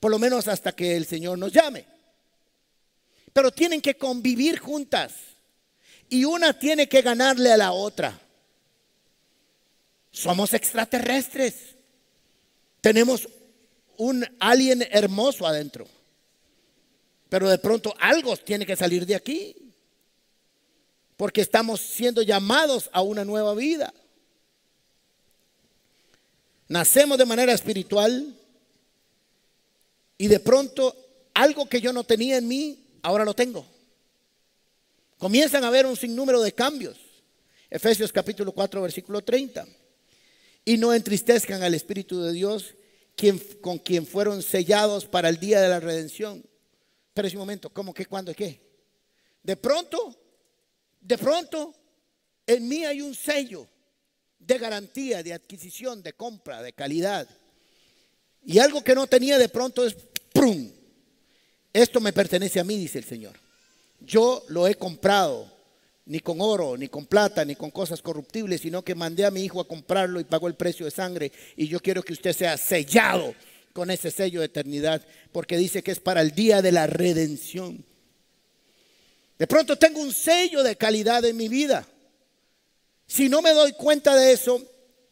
[0.00, 1.86] por lo menos hasta que el Señor nos llame.
[3.36, 5.12] Pero tienen que convivir juntas
[6.08, 8.18] y una tiene que ganarle a la otra.
[10.10, 11.76] Somos extraterrestres.
[12.80, 13.28] Tenemos
[13.98, 15.86] un alien hermoso adentro.
[17.28, 19.54] Pero de pronto algo tiene que salir de aquí.
[21.18, 23.92] Porque estamos siendo llamados a una nueva vida.
[26.68, 28.34] Nacemos de manera espiritual,
[30.16, 30.96] y de pronto
[31.34, 33.64] algo que yo no tenía en mí, ahora lo tengo.
[35.16, 36.98] Comienzan a haber un sinnúmero de cambios.
[37.70, 39.64] Efesios capítulo 4, versículo 30.
[40.64, 42.74] Y no entristezcan al Espíritu de Dios,
[43.14, 46.44] quien, con quien fueron sellados para el día de la redención.
[47.14, 48.60] Pero ese momento, ¿cómo que cuándo qué?
[49.40, 50.12] De pronto,
[51.00, 51.72] de pronto,
[52.44, 53.68] en mí hay un sello
[54.40, 57.28] de garantía, de adquisición, de compra, de calidad.
[58.44, 59.94] Y algo que no tenía de pronto es,
[60.32, 60.75] ¡prum!
[61.76, 63.34] Esto me pertenece a mí, dice el Señor.
[64.00, 65.52] Yo lo he comprado,
[66.06, 69.44] ni con oro, ni con plata, ni con cosas corruptibles, sino que mandé a mi
[69.44, 71.30] hijo a comprarlo y pagó el precio de sangre.
[71.54, 73.34] Y yo quiero que usted sea sellado
[73.74, 77.84] con ese sello de eternidad, porque dice que es para el día de la redención.
[79.38, 81.86] De pronto tengo un sello de calidad en mi vida.
[83.06, 84.64] Si no me doy cuenta de eso,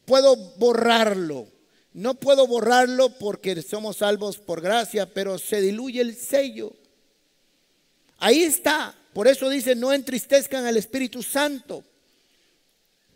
[0.06, 1.46] puedo borrarlo
[1.94, 6.74] no puedo borrarlo porque somos salvos por gracia, pero se diluye el sello.
[8.18, 8.92] Ahí está.
[9.12, 11.84] Por eso dice, no entristezcan al Espíritu Santo.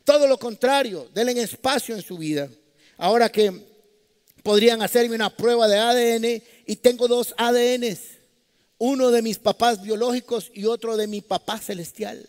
[0.05, 2.49] Todo lo contrario, denle espacio en su vida.
[2.99, 3.53] Ahora que
[4.45, 7.99] podrían hacerme una prueba de ADN y tengo dos ADNs.
[8.79, 12.29] Uno de mis papás biológicos y otro de mi papá celestial.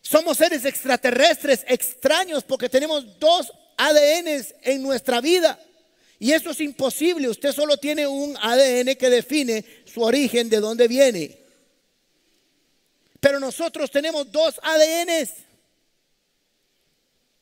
[0.00, 5.58] Somos seres extraterrestres, extraños, porque tenemos dos ADN en nuestra vida.
[6.18, 7.28] Y eso es imposible.
[7.28, 11.38] Usted solo tiene un ADN que define su origen, de dónde viene.
[13.20, 15.30] Pero nosotros tenemos dos ADNs.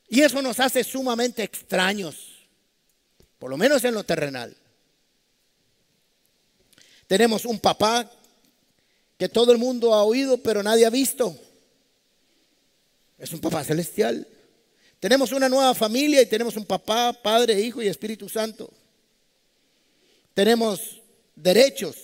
[0.09, 2.47] Y eso nos hace sumamente extraños.
[3.39, 4.55] Por lo menos en lo terrenal.
[7.07, 8.09] Tenemos un papá
[9.17, 11.37] que todo el mundo ha oído, pero nadie ha visto.
[13.17, 14.27] Es un papá celestial.
[15.05, 18.73] Tenemos una nueva familia y tenemos un papá, padre, hijo y Espíritu Santo.
[20.33, 20.99] Tenemos
[21.35, 21.95] derechos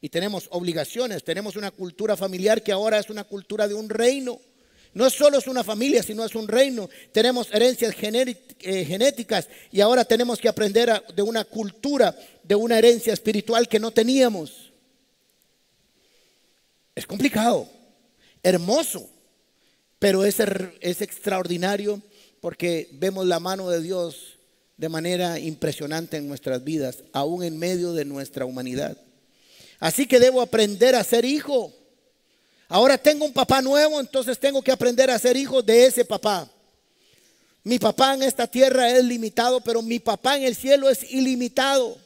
[0.00, 1.22] y tenemos obligaciones.
[1.22, 4.40] Tenemos una cultura familiar que ahora es una cultura de un reino.
[4.94, 6.90] No solo es una familia, sino es un reino.
[7.12, 13.12] Tenemos herencias eh, genéticas y ahora tenemos que aprender de una cultura, de una herencia
[13.12, 14.72] espiritual que no teníamos.
[16.96, 17.68] Es complicado,
[18.42, 19.08] hermoso,
[20.00, 20.40] pero es,
[20.80, 22.02] es extraordinario
[22.40, 24.38] porque vemos la mano de Dios
[24.76, 28.96] de manera impresionante en nuestras vidas, aún en medio de nuestra humanidad.
[29.78, 31.72] Así que debo aprender a ser hijo.
[32.68, 36.50] Ahora tengo un papá nuevo, entonces tengo que aprender a ser hijo de ese papá.
[37.62, 41.98] Mi papá en esta tierra es limitado, pero mi papá en el cielo es ilimitado.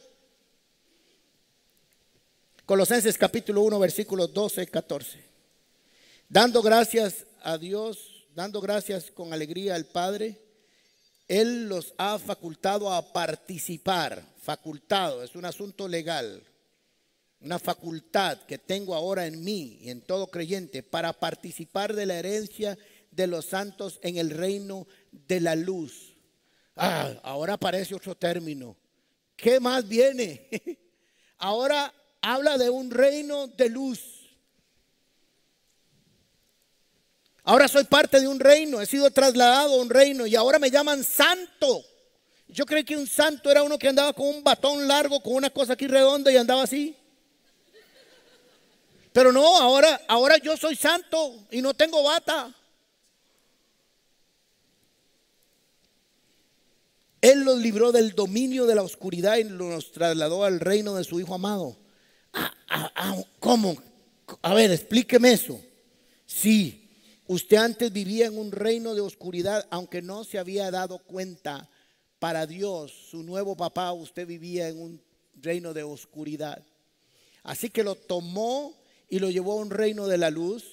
[2.65, 5.23] Colosenses capítulo 1, versículos 12 y 14.
[6.27, 10.37] Dando gracias a Dios, dando gracias con alegría al Padre,
[11.27, 14.21] Él los ha facultado a participar.
[14.37, 16.43] Facultado, es un asunto legal.
[17.39, 22.15] Una facultad que tengo ahora en mí y en todo creyente para participar de la
[22.15, 22.77] herencia
[23.09, 26.17] de los santos en el reino de la luz.
[26.75, 28.75] Ah, ahora aparece otro término.
[29.37, 30.49] ¿Qué más viene?
[31.37, 34.14] Ahora habla de un reino de luz.
[37.47, 40.71] Ahora soy parte de un reino, he sido trasladado a un reino y ahora me
[40.71, 41.85] llaman santo.
[42.47, 45.51] Yo creí que un santo era uno que andaba con un batón largo, con una
[45.51, 46.95] cosa aquí redonda y andaba así.
[49.13, 52.51] Pero no, ahora, ahora yo soy santo y no tengo bata.
[57.21, 61.19] Él los libró del dominio de la oscuridad y los trasladó al reino de su
[61.19, 61.77] Hijo amado.
[62.33, 63.75] Ah, ah, ah, ¿Cómo?
[64.41, 65.61] A ver, explíqueme eso.
[66.25, 66.84] Sí,
[67.27, 71.69] usted antes vivía en un reino de oscuridad, aunque no se había dado cuenta.
[72.19, 75.01] Para Dios, su nuevo papá, usted vivía en un
[75.35, 76.63] reino de oscuridad.
[77.43, 78.73] Así que lo tomó
[79.09, 80.63] y lo llevó a un reino de la luz.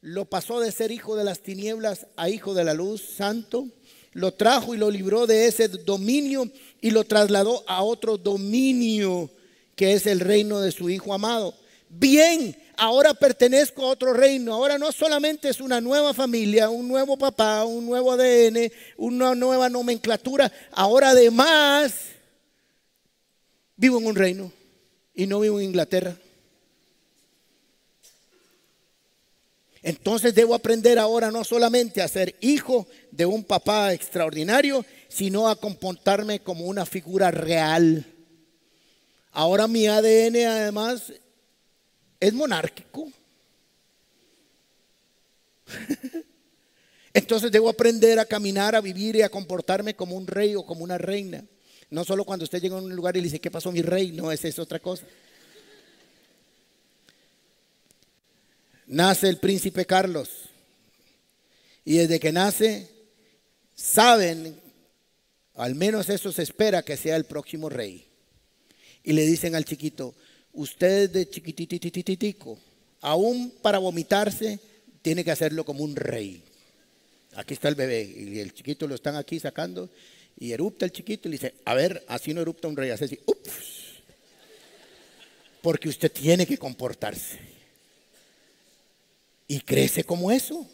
[0.00, 3.68] Lo pasó de ser hijo de las tinieblas a hijo de la luz, santo
[4.12, 6.50] lo trajo y lo libró de ese dominio
[6.80, 9.30] y lo trasladó a otro dominio
[9.76, 11.54] que es el reino de su Hijo amado.
[11.88, 14.54] Bien, ahora pertenezco a otro reino.
[14.54, 19.68] Ahora no solamente es una nueva familia, un nuevo papá, un nuevo ADN, una nueva
[19.68, 20.50] nomenclatura.
[20.72, 21.92] Ahora además
[23.76, 24.52] vivo en un reino
[25.14, 26.16] y no vivo en Inglaterra.
[29.82, 35.56] Entonces debo aprender ahora no solamente a ser hijo de un papá extraordinario, sino a
[35.56, 38.06] comportarme como una figura real.
[39.32, 41.12] Ahora mi ADN además
[42.20, 43.10] es monárquico.
[47.12, 50.84] Entonces debo aprender a caminar, a vivir y a comportarme como un rey o como
[50.84, 51.44] una reina.
[51.88, 54.12] No solo cuando usted llega a un lugar y le dice, ¿qué pasó mi rey?
[54.12, 55.04] No, esa es otra cosa.
[58.90, 60.28] nace el príncipe Carlos.
[61.84, 62.90] Y desde que nace,
[63.74, 64.60] saben,
[65.54, 68.06] al menos eso se espera que sea el próximo rey.
[69.02, 70.14] Y le dicen al chiquito,
[70.52, 72.58] usted de chiquititititico,
[73.00, 74.58] aún para vomitarse,
[75.02, 76.42] tiene que hacerlo como un rey.
[77.34, 79.88] Aquí está el bebé y el chiquito lo están aquí sacando
[80.38, 83.18] y erupta el chiquito y le dice, a ver, así no erupta un rey, así,
[83.26, 84.02] ups,
[85.62, 87.38] porque usted tiene que comportarse
[89.46, 90.66] y crece como eso.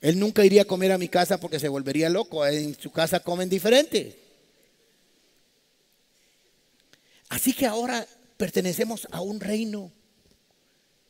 [0.00, 2.46] Él nunca iría a comer a mi casa porque se volvería loco.
[2.46, 4.16] En su casa comen diferente.
[7.30, 9.90] Así que ahora pertenecemos a un reino.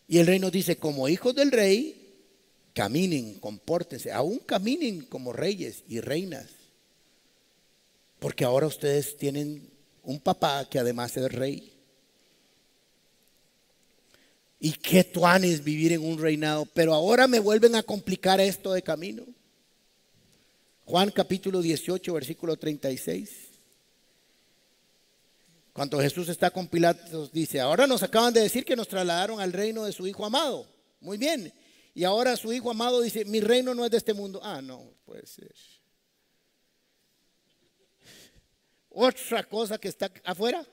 [0.06, 2.14] Y el reino dice, como hijos del rey,
[2.74, 6.46] caminen, compórtense, aún caminen como reyes y reinas.
[8.18, 9.70] Porque ahora ustedes tienen
[10.02, 11.72] un papá que además es rey.
[14.60, 16.66] Y qué tuanes vivir en un reinado.
[16.74, 19.24] Pero ahora me vuelven a complicar esto de camino.
[20.84, 23.39] Juan capítulo 18, versículo 36.
[25.80, 29.50] Cuando Jesús está con Pilatos, dice, ahora nos acaban de decir que nos trasladaron al
[29.50, 30.68] reino de su Hijo amado.
[31.00, 31.50] Muy bien.
[31.94, 34.40] Y ahora su Hijo amado dice, mi reino no es de este mundo.
[34.42, 35.54] Ah, no, puede ser.
[38.90, 40.66] Otra cosa que está afuera.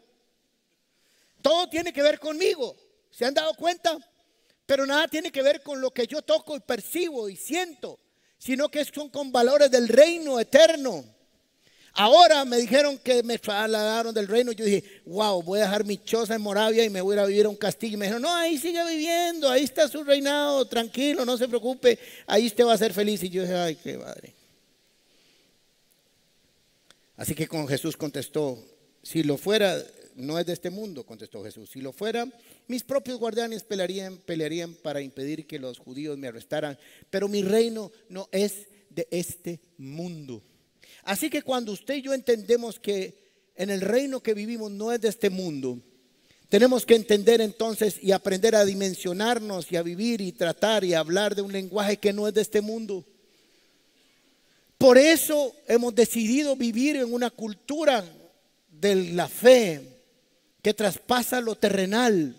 [1.42, 2.76] Todo tiene que ver conmigo.
[3.10, 3.98] ¿Se han dado cuenta?
[4.66, 7.98] Pero nada tiene que ver con lo que yo toco y percibo y siento,
[8.38, 11.06] sino que son con valores del reino eterno.
[12.00, 14.52] Ahora me dijeron que me trasladaron del reino.
[14.52, 17.48] Yo dije, wow, voy a dejar mi choza en Moravia y me voy a vivir
[17.48, 17.96] a un castillo.
[17.96, 21.98] Y me dijeron, no, ahí sigue viviendo, ahí está su reinado, tranquilo, no se preocupe,
[22.28, 23.24] ahí usted va a ser feliz.
[23.24, 24.36] Y yo dije, ay, qué madre.
[27.16, 28.64] Así que con Jesús contestó,
[29.02, 29.84] si lo fuera,
[30.18, 31.72] no es de este mundo, contestó Jesús.
[31.72, 32.28] Si lo fuera,
[32.68, 36.78] mis propios guardianes pelearían, pelearían para impedir que los judíos me arrestaran,
[37.10, 40.44] pero mi reino no es de este mundo.
[41.08, 43.16] Así que cuando usted y yo entendemos que
[43.56, 45.80] en el reino que vivimos no es de este mundo,
[46.50, 51.34] tenemos que entender entonces y aprender a dimensionarnos y a vivir y tratar y hablar
[51.34, 53.06] de un lenguaje que no es de este mundo.
[54.78, 58.04] Por eso hemos decidido vivir en una cultura
[58.70, 59.82] de la fe,
[60.62, 62.36] que traspasa lo terrenal.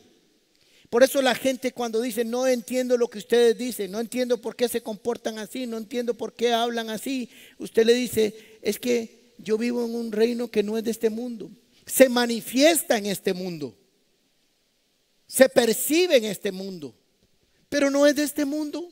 [0.91, 4.57] Por eso la gente cuando dice, no entiendo lo que ustedes dicen, no entiendo por
[4.57, 7.29] qué se comportan así, no entiendo por qué hablan así,
[7.59, 11.11] usted le dice, es que yo vivo en un reino que no es de este
[11.11, 11.51] mundo.
[11.85, 13.77] Se manifiesta en este mundo.
[15.27, 16.95] Se percibe en este mundo.
[17.69, 18.91] pero no es de este mundo.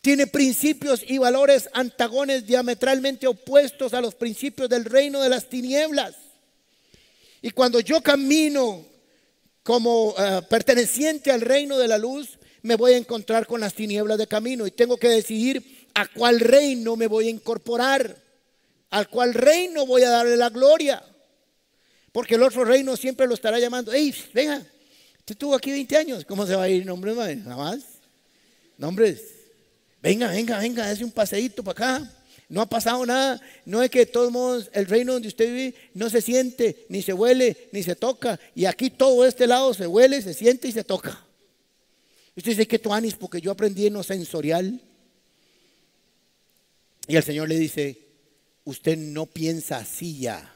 [0.00, 6.16] Tiene principios y valores antagones diametralmente opuestos a los principios del reino de las tinieblas.
[7.40, 8.84] Y cuando yo camino
[9.64, 14.18] como eh, perteneciente al reino de la luz, me voy a encontrar con las tinieblas
[14.18, 18.22] de camino y tengo que decidir a cuál reino me voy a incorporar,
[18.90, 21.02] al cual reino voy a darle la gloria.
[22.12, 26.24] Porque el otro reino siempre lo estará llamando, hey, venga, usted estuvo aquí 20 años,
[26.24, 26.84] ¿cómo se va a ir?
[26.84, 27.80] Nombre, nada más.
[28.76, 29.22] Nombres.
[30.02, 32.12] Venga, venga, venga, hace un paseíto para acá.
[32.54, 33.40] No ha pasado nada.
[33.64, 37.02] No es que de todos modos el reino donde usted vive no se siente, ni
[37.02, 38.38] se huele, ni se toca.
[38.54, 41.20] Y aquí todo este lado se huele, se siente y se toca.
[42.36, 44.80] Usted dice que tú anis porque yo aprendí en lo sensorial.
[47.08, 47.98] Y el Señor le dice,
[48.62, 50.54] usted no piensa así ya.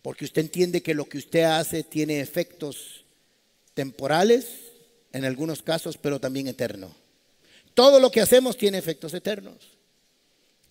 [0.00, 3.04] Porque usted entiende que lo que usted hace tiene efectos
[3.74, 4.46] temporales,
[5.12, 6.92] en algunos casos, pero también eternos.
[7.74, 9.81] Todo lo que hacemos tiene efectos eternos.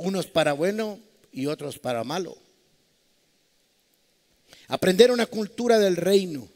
[0.03, 0.99] Unos para bueno
[1.31, 2.35] y otros para malo.
[4.67, 6.47] Aprender una cultura del reino.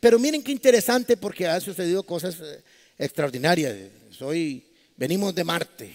[0.00, 2.62] Pero miren qué interesante porque ha sucedido cosas eh,
[2.96, 3.74] extraordinarias.
[4.10, 5.94] Soy, venimos de Marte.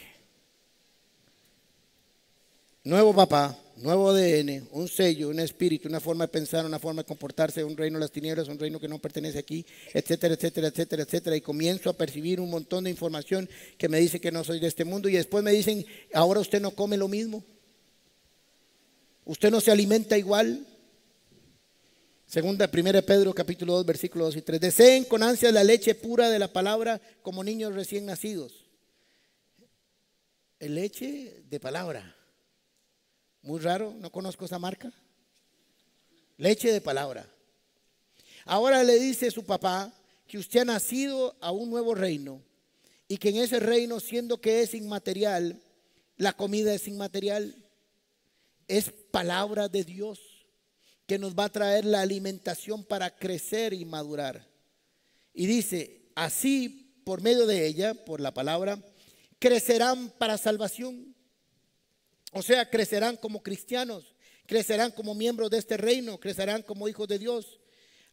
[2.83, 7.07] Nuevo papá, nuevo ADN, un sello, un espíritu, una forma de pensar, una forma de
[7.07, 11.03] comportarse, un reino de las tinieblas, un reino que no pertenece aquí, etcétera, etcétera, etcétera,
[11.03, 11.35] etcétera.
[11.35, 14.67] Y comienzo a percibir un montón de información que me dice que no soy de
[14.67, 17.43] este mundo y después me dicen, ahora usted no come lo mismo.
[19.25, 20.65] Usted no se alimenta igual.
[22.25, 24.61] Segunda, primera Pedro capítulo 2, versículo 2 y 3.
[24.61, 28.65] Deseen con ansia la leche pura de la palabra como niños recién nacidos.
[30.59, 32.18] Leche de palabra.
[33.41, 34.91] Muy raro, no conozco esa marca.
[36.37, 37.27] Leche de palabra.
[38.45, 39.93] Ahora le dice su papá
[40.27, 42.41] que usted ha nacido a un nuevo reino
[43.07, 45.61] y que en ese reino, siendo que es inmaterial,
[46.17, 47.55] la comida es inmaterial.
[48.67, 50.19] Es palabra de Dios
[51.07, 54.45] que nos va a traer la alimentación para crecer y madurar.
[55.33, 58.79] Y dice, así por medio de ella, por la palabra,
[59.39, 61.15] crecerán para salvación
[62.31, 64.15] o sea, crecerán como cristianos,
[64.45, 67.59] crecerán como miembros de este reino, crecerán como hijos de Dios.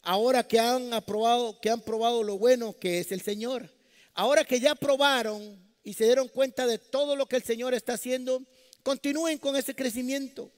[0.02, 3.70] Ahora que han aprobado, que han probado lo bueno que es el Señor.
[4.14, 7.94] Ahora que ya probaron y se dieron cuenta de todo lo que el Señor está
[7.94, 8.42] haciendo,
[8.82, 10.50] continúen con ese crecimiento.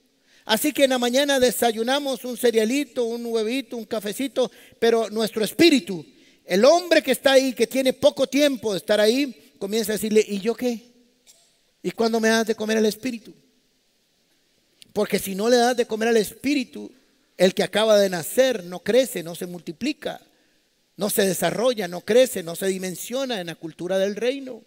[0.45, 4.49] Así que en la mañana desayunamos un cerealito, un huevito, un cafecito,
[4.79, 6.05] pero nuestro espíritu,
[6.45, 10.25] el hombre que está ahí, que tiene poco tiempo de estar ahí, comienza a decirle,
[10.27, 10.81] ¿y yo qué?
[11.83, 13.33] ¿Y cuándo me das de comer el espíritu?
[14.93, 16.91] Porque si no le das de comer al espíritu,
[17.37, 20.21] el que acaba de nacer no crece, no se multiplica,
[20.97, 24.63] no se desarrolla, no crece, no se dimensiona en la cultura del reino.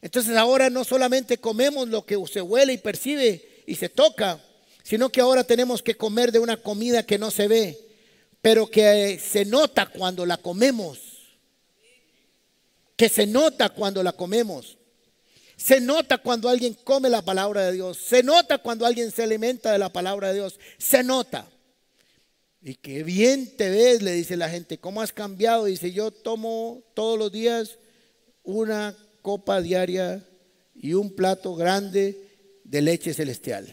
[0.00, 4.40] Entonces ahora no solamente comemos lo que se huele y percibe y se toca,
[4.82, 7.78] sino que ahora tenemos que comer de una comida que no se ve,
[8.40, 11.00] pero que se nota cuando la comemos.
[12.96, 14.77] Que se nota cuando la comemos.
[15.58, 17.98] Se nota cuando alguien come la palabra de Dios.
[17.98, 20.60] Se nota cuando alguien se alimenta de la palabra de Dios.
[20.78, 21.50] Se nota.
[22.62, 24.78] Y qué bien te ves, le dice la gente.
[24.78, 25.64] ¿Cómo has cambiado?
[25.64, 27.76] Dice, yo tomo todos los días
[28.44, 30.24] una copa diaria
[30.76, 32.16] y un plato grande
[32.62, 33.66] de leche celestial.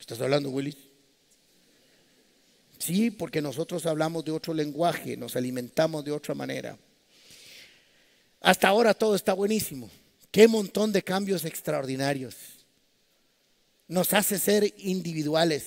[0.00, 0.76] ¿Estás hablando, Willis?
[2.78, 6.76] Sí, porque nosotros hablamos de otro lenguaje, nos alimentamos de otra manera.
[8.46, 9.90] Hasta ahora todo está buenísimo.
[10.30, 12.36] Qué montón de cambios extraordinarios.
[13.88, 15.64] Nos hace ser individuales.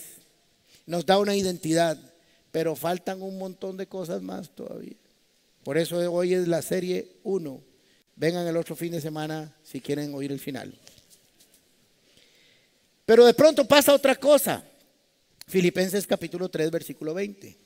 [0.85, 1.97] Nos da una identidad.
[2.53, 4.95] Pero faltan un montón de cosas más todavía.
[5.65, 7.61] Por eso hoy es la serie 1.
[8.15, 10.73] Vengan el otro fin de semana si quieren oír el final.
[13.05, 14.63] Pero de pronto pasa otra cosa.
[15.47, 17.57] Filipenses capítulo 3, versículo 20.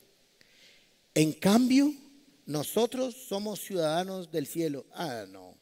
[1.14, 1.94] En cambio,
[2.46, 4.86] nosotros somos ciudadanos del cielo.
[4.94, 5.58] Ah, no.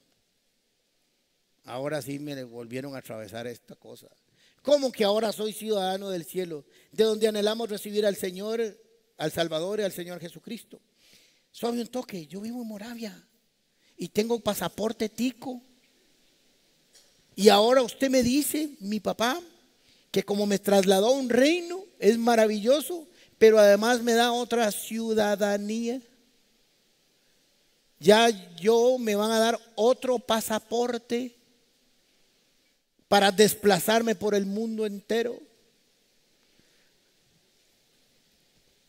[1.65, 4.07] Ahora sí me volvieron a atravesar esta cosa.
[4.63, 6.65] ¿Cómo que ahora soy ciudadano del cielo?
[6.91, 8.61] De donde anhelamos recibir al Señor,
[9.17, 10.79] al Salvador y al Señor Jesucristo.
[11.51, 13.27] Suave un toque, yo vivo en Moravia
[13.97, 15.61] y tengo pasaporte tico.
[17.35, 19.39] Y ahora usted me dice, mi papá,
[20.11, 23.07] que como me trasladó a un reino, es maravilloso,
[23.37, 26.01] pero además me da otra ciudadanía
[28.01, 31.35] ya yo me van a dar otro pasaporte
[33.07, 35.37] para desplazarme por el mundo entero.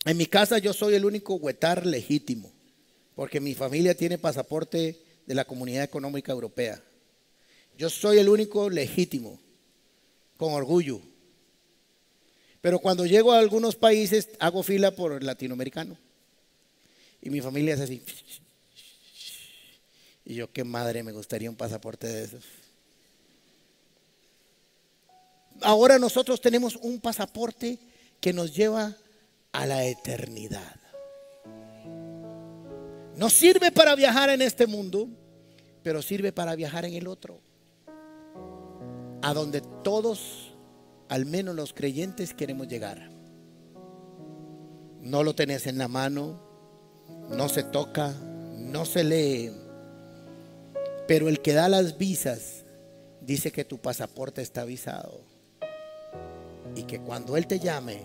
[0.06, 2.50] En mi casa yo soy el único huetar legítimo,
[3.14, 6.82] porque mi familia tiene pasaporte de la Comunidad Económica Europea.
[7.76, 9.38] Yo soy el único legítimo,
[10.38, 11.02] con orgullo.
[12.62, 15.98] Pero cuando llego a algunos países hago fila por el latinoamericano.
[17.20, 18.02] Y mi familia es así.
[20.24, 22.44] Y yo, qué madre, me gustaría un pasaporte de esos.
[25.60, 27.78] Ahora nosotros tenemos un pasaporte
[28.20, 28.96] que nos lleva
[29.52, 30.76] a la eternidad.
[33.16, 35.08] No sirve para viajar en este mundo,
[35.82, 37.40] pero sirve para viajar en el otro.
[39.22, 40.54] A donde todos,
[41.08, 43.10] al menos los creyentes, queremos llegar.
[45.00, 46.40] No lo tenés en la mano,
[47.28, 49.61] no se toca, no se lee.
[51.06, 52.64] Pero el que da las visas
[53.20, 55.20] dice que tu pasaporte está visado.
[56.74, 58.00] Y que cuando Él te llame,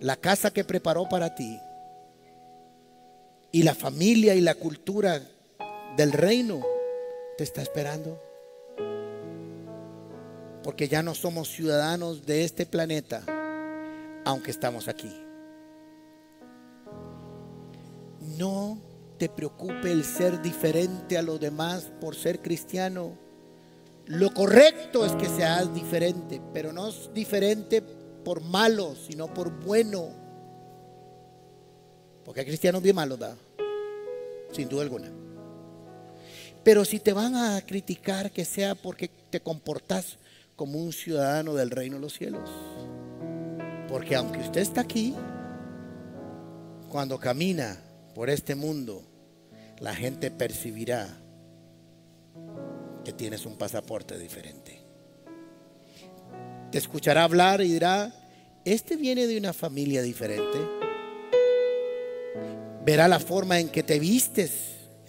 [0.00, 1.58] la casa que preparó para ti
[3.52, 5.22] y la familia y la cultura
[5.96, 6.62] del reino
[7.36, 8.20] te está esperando.
[10.62, 13.22] Porque ya no somos ciudadanos de este planeta,
[14.24, 15.10] aunque estamos aquí.
[18.20, 18.89] No
[19.20, 23.18] te preocupe el ser diferente a los demás por ser cristiano.
[24.06, 30.08] Lo correcto es que seas diferente, pero no es diferente por malo, sino por bueno.
[32.24, 33.36] Porque hay cristianos bien malos, ¿da?
[34.52, 35.12] Sin duda alguna.
[36.64, 40.16] Pero si te van a criticar, que sea porque te comportas
[40.56, 42.48] como un ciudadano del reino de los cielos.
[43.86, 45.14] Porque aunque usted está aquí,
[46.88, 47.78] cuando camina
[48.14, 49.09] por este mundo,
[49.80, 51.08] la gente percibirá
[53.04, 54.78] que tienes un pasaporte diferente.
[56.70, 58.14] Te escuchará hablar y dirá,
[58.64, 60.58] este viene de una familia diferente.
[62.84, 64.52] Verá la forma en que te vistes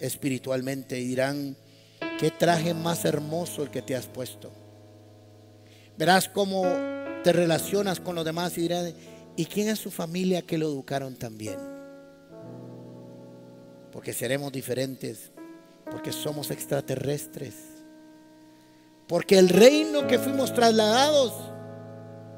[0.00, 1.56] espiritualmente y dirán,
[2.18, 4.50] qué traje más hermoso el que te has puesto.
[5.96, 6.62] Verás cómo
[7.22, 8.92] te relacionas con los demás y dirán,
[9.36, 11.71] ¿y quién es su familia que lo educaron también?
[13.92, 15.30] Porque seremos diferentes,
[15.90, 17.54] porque somos extraterrestres,
[19.06, 21.34] porque el reino que fuimos trasladados,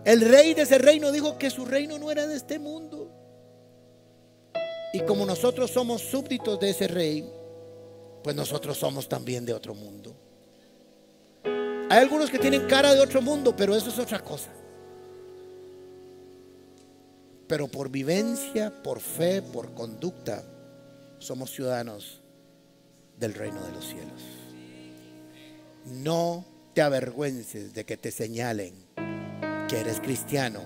[0.04, 3.10] el rey de ese reino dijo que su reino no era de este mundo.
[4.92, 7.24] Y como nosotros somos súbditos de ese rey,
[8.22, 10.14] pues nosotros somos también de otro mundo.
[11.90, 14.50] Hay algunos que tienen cara de otro mundo, pero eso es otra cosa.
[17.46, 20.42] Pero por vivencia, por fe, por conducta,
[21.24, 22.20] somos ciudadanos
[23.18, 24.22] del reino de los cielos.
[25.86, 26.44] No
[26.74, 28.74] te avergüences de que te señalen
[29.68, 30.60] que eres cristiano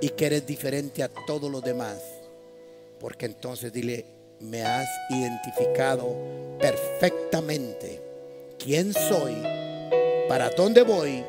[0.00, 1.98] y que eres diferente a todos los demás,
[3.00, 4.06] porque entonces dile,
[4.40, 6.16] me has identificado
[6.60, 8.02] perfectamente
[8.58, 9.34] quién soy,
[10.28, 11.24] para dónde voy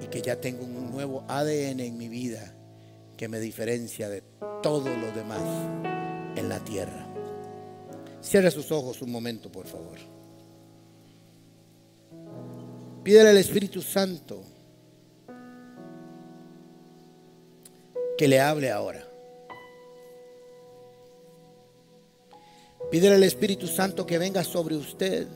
[0.00, 2.54] y que ya tengo un nuevo ADN en mi vida
[3.16, 4.22] que me diferencia de
[4.62, 5.42] todos los demás
[6.36, 7.11] en la tierra.
[8.22, 9.98] Cierre sus ojos un momento, por favor.
[13.02, 14.42] Pídele al Espíritu Santo
[18.16, 19.04] que le hable ahora.
[22.92, 25.26] Pídele al Espíritu Santo que venga sobre usted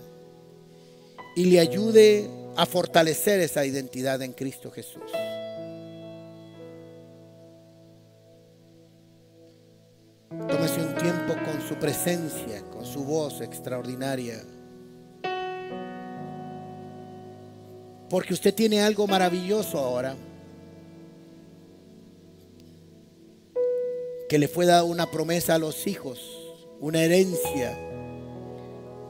[1.34, 5.02] y le ayude a fortalecer esa identidad en Cristo Jesús.
[11.46, 14.42] Con su presencia, con su voz extraordinaria.
[18.10, 20.14] Porque usted tiene algo maravilloso ahora.
[24.28, 26.42] Que le fue dada una promesa a los hijos
[26.80, 27.76] una herencia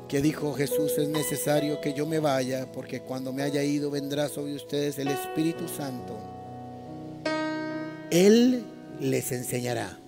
[0.08, 4.28] que dijo Jesús, es necesario que yo me vaya, porque cuando me haya ido vendrá
[4.28, 6.16] sobre ustedes el Espíritu Santo.
[8.10, 8.64] Él
[9.00, 9.98] les enseñará,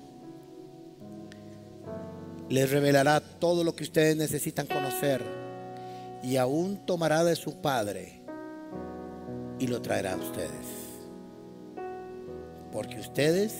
[2.48, 5.22] les revelará todo lo que ustedes necesitan conocer
[6.22, 8.22] y aún tomará de su Padre
[9.58, 10.66] y lo traerá a ustedes.
[12.72, 13.54] Porque ustedes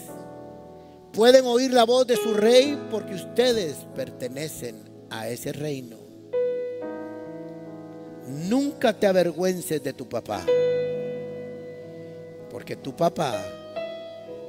[1.13, 4.77] Pueden oír la voz de su rey porque ustedes pertenecen
[5.11, 5.97] a ese reino.
[8.27, 10.45] Nunca te avergüences de tu papá.
[12.51, 13.35] Porque tu papá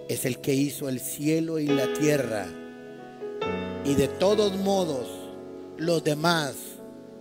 [0.08, 2.46] es el que hizo el cielo y la tierra.
[3.86, 5.08] Y de todos modos,
[5.78, 6.56] los demás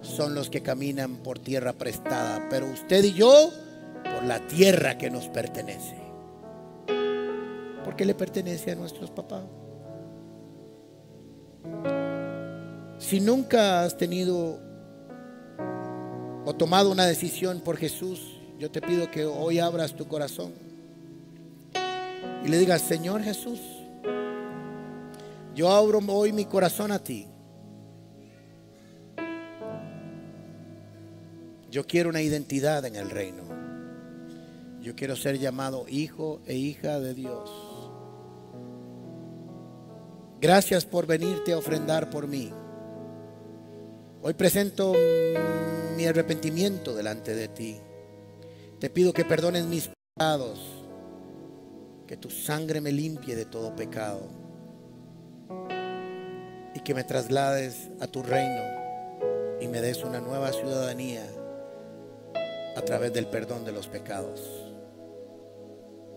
[0.03, 2.47] son los que caminan por tierra prestada.
[2.51, 3.51] Pero usted y yo,
[4.03, 5.97] por la tierra que nos pertenece.
[7.85, 9.45] porque le pertenece a nuestros papás.
[12.99, 14.61] Si nunca has tenido
[16.45, 20.53] o tomado una decisión por Jesús, yo te pido que hoy abras tu corazón
[22.45, 23.61] y le digas, Señor Jesús,
[25.59, 27.27] yo abro hoy mi corazón a ti.
[31.69, 33.43] Yo quiero una identidad en el reino.
[34.81, 37.51] Yo quiero ser llamado hijo e hija de Dios.
[40.41, 42.53] Gracias por venirte a ofrendar por mí.
[44.23, 44.95] Hoy presento
[45.97, 47.81] mi arrepentimiento delante de ti.
[48.79, 50.61] Te pido que perdones mis pecados,
[52.07, 54.38] que tu sangre me limpie de todo pecado
[56.79, 58.63] y que me traslades a tu reino
[59.61, 61.27] y me des una nueva ciudadanía
[62.77, 64.41] a través del perdón de los pecados.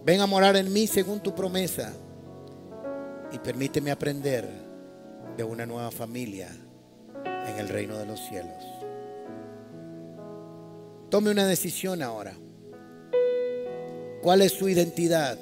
[0.05, 1.93] Ven a morar en mí según tu promesa
[3.31, 4.47] y permíteme aprender
[5.35, 6.49] de una nueva familia
[7.25, 8.63] en el reino de los cielos.
[11.09, 12.35] Tome una decisión ahora.
[14.21, 15.39] ¿Cuál es su identidad?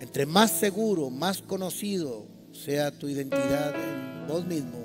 [0.00, 4.78] Entre más seguro, más conocido sea tu identidad en vos mismo,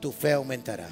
[0.00, 0.88] tu fe aumentará.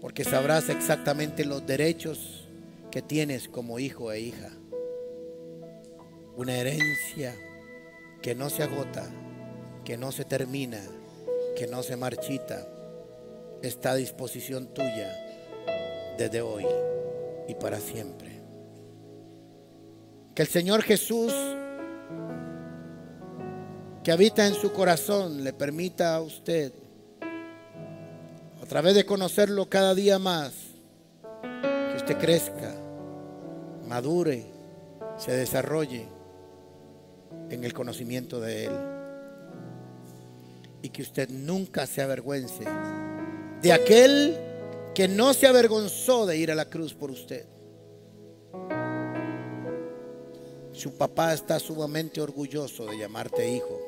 [0.00, 2.46] Porque sabrás exactamente los derechos
[2.90, 4.50] que tienes como hijo e hija.
[6.36, 7.34] Una herencia
[8.20, 9.08] que no se agota,
[9.84, 10.80] que no se termina,
[11.56, 12.68] que no se marchita
[13.62, 15.10] está a disposición tuya
[16.18, 16.66] desde hoy
[17.48, 18.23] y para siempre.
[20.34, 21.32] Que el Señor Jesús,
[24.02, 26.72] que habita en su corazón, le permita a usted,
[28.60, 30.52] a través de conocerlo cada día más,
[31.40, 32.74] que usted crezca,
[33.86, 34.44] madure,
[35.16, 36.08] se desarrolle
[37.50, 38.72] en el conocimiento de Él.
[40.82, 42.64] Y que usted nunca se avergüence
[43.62, 44.36] de aquel
[44.94, 47.53] que no se avergonzó de ir a la cruz por usted.
[50.74, 53.80] Su papá está sumamente orgulloso de llamarte hijo.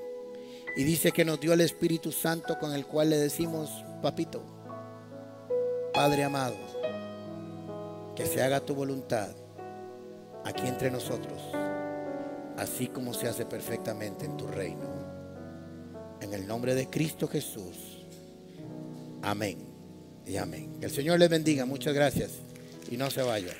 [0.76, 4.42] Y dice que nos dio el Espíritu Santo con el cual le decimos, papito,
[5.92, 6.56] Padre amado,
[8.14, 9.34] que se haga tu voluntad
[10.44, 11.42] aquí entre nosotros,
[12.56, 14.88] así como se hace perfectamente en tu reino.
[16.20, 18.04] En el nombre de Cristo Jesús.
[19.22, 19.58] Amén
[20.24, 20.78] y amén.
[20.78, 21.66] Que el Señor les bendiga.
[21.66, 22.30] Muchas gracias.
[22.90, 23.52] Y no se vaya.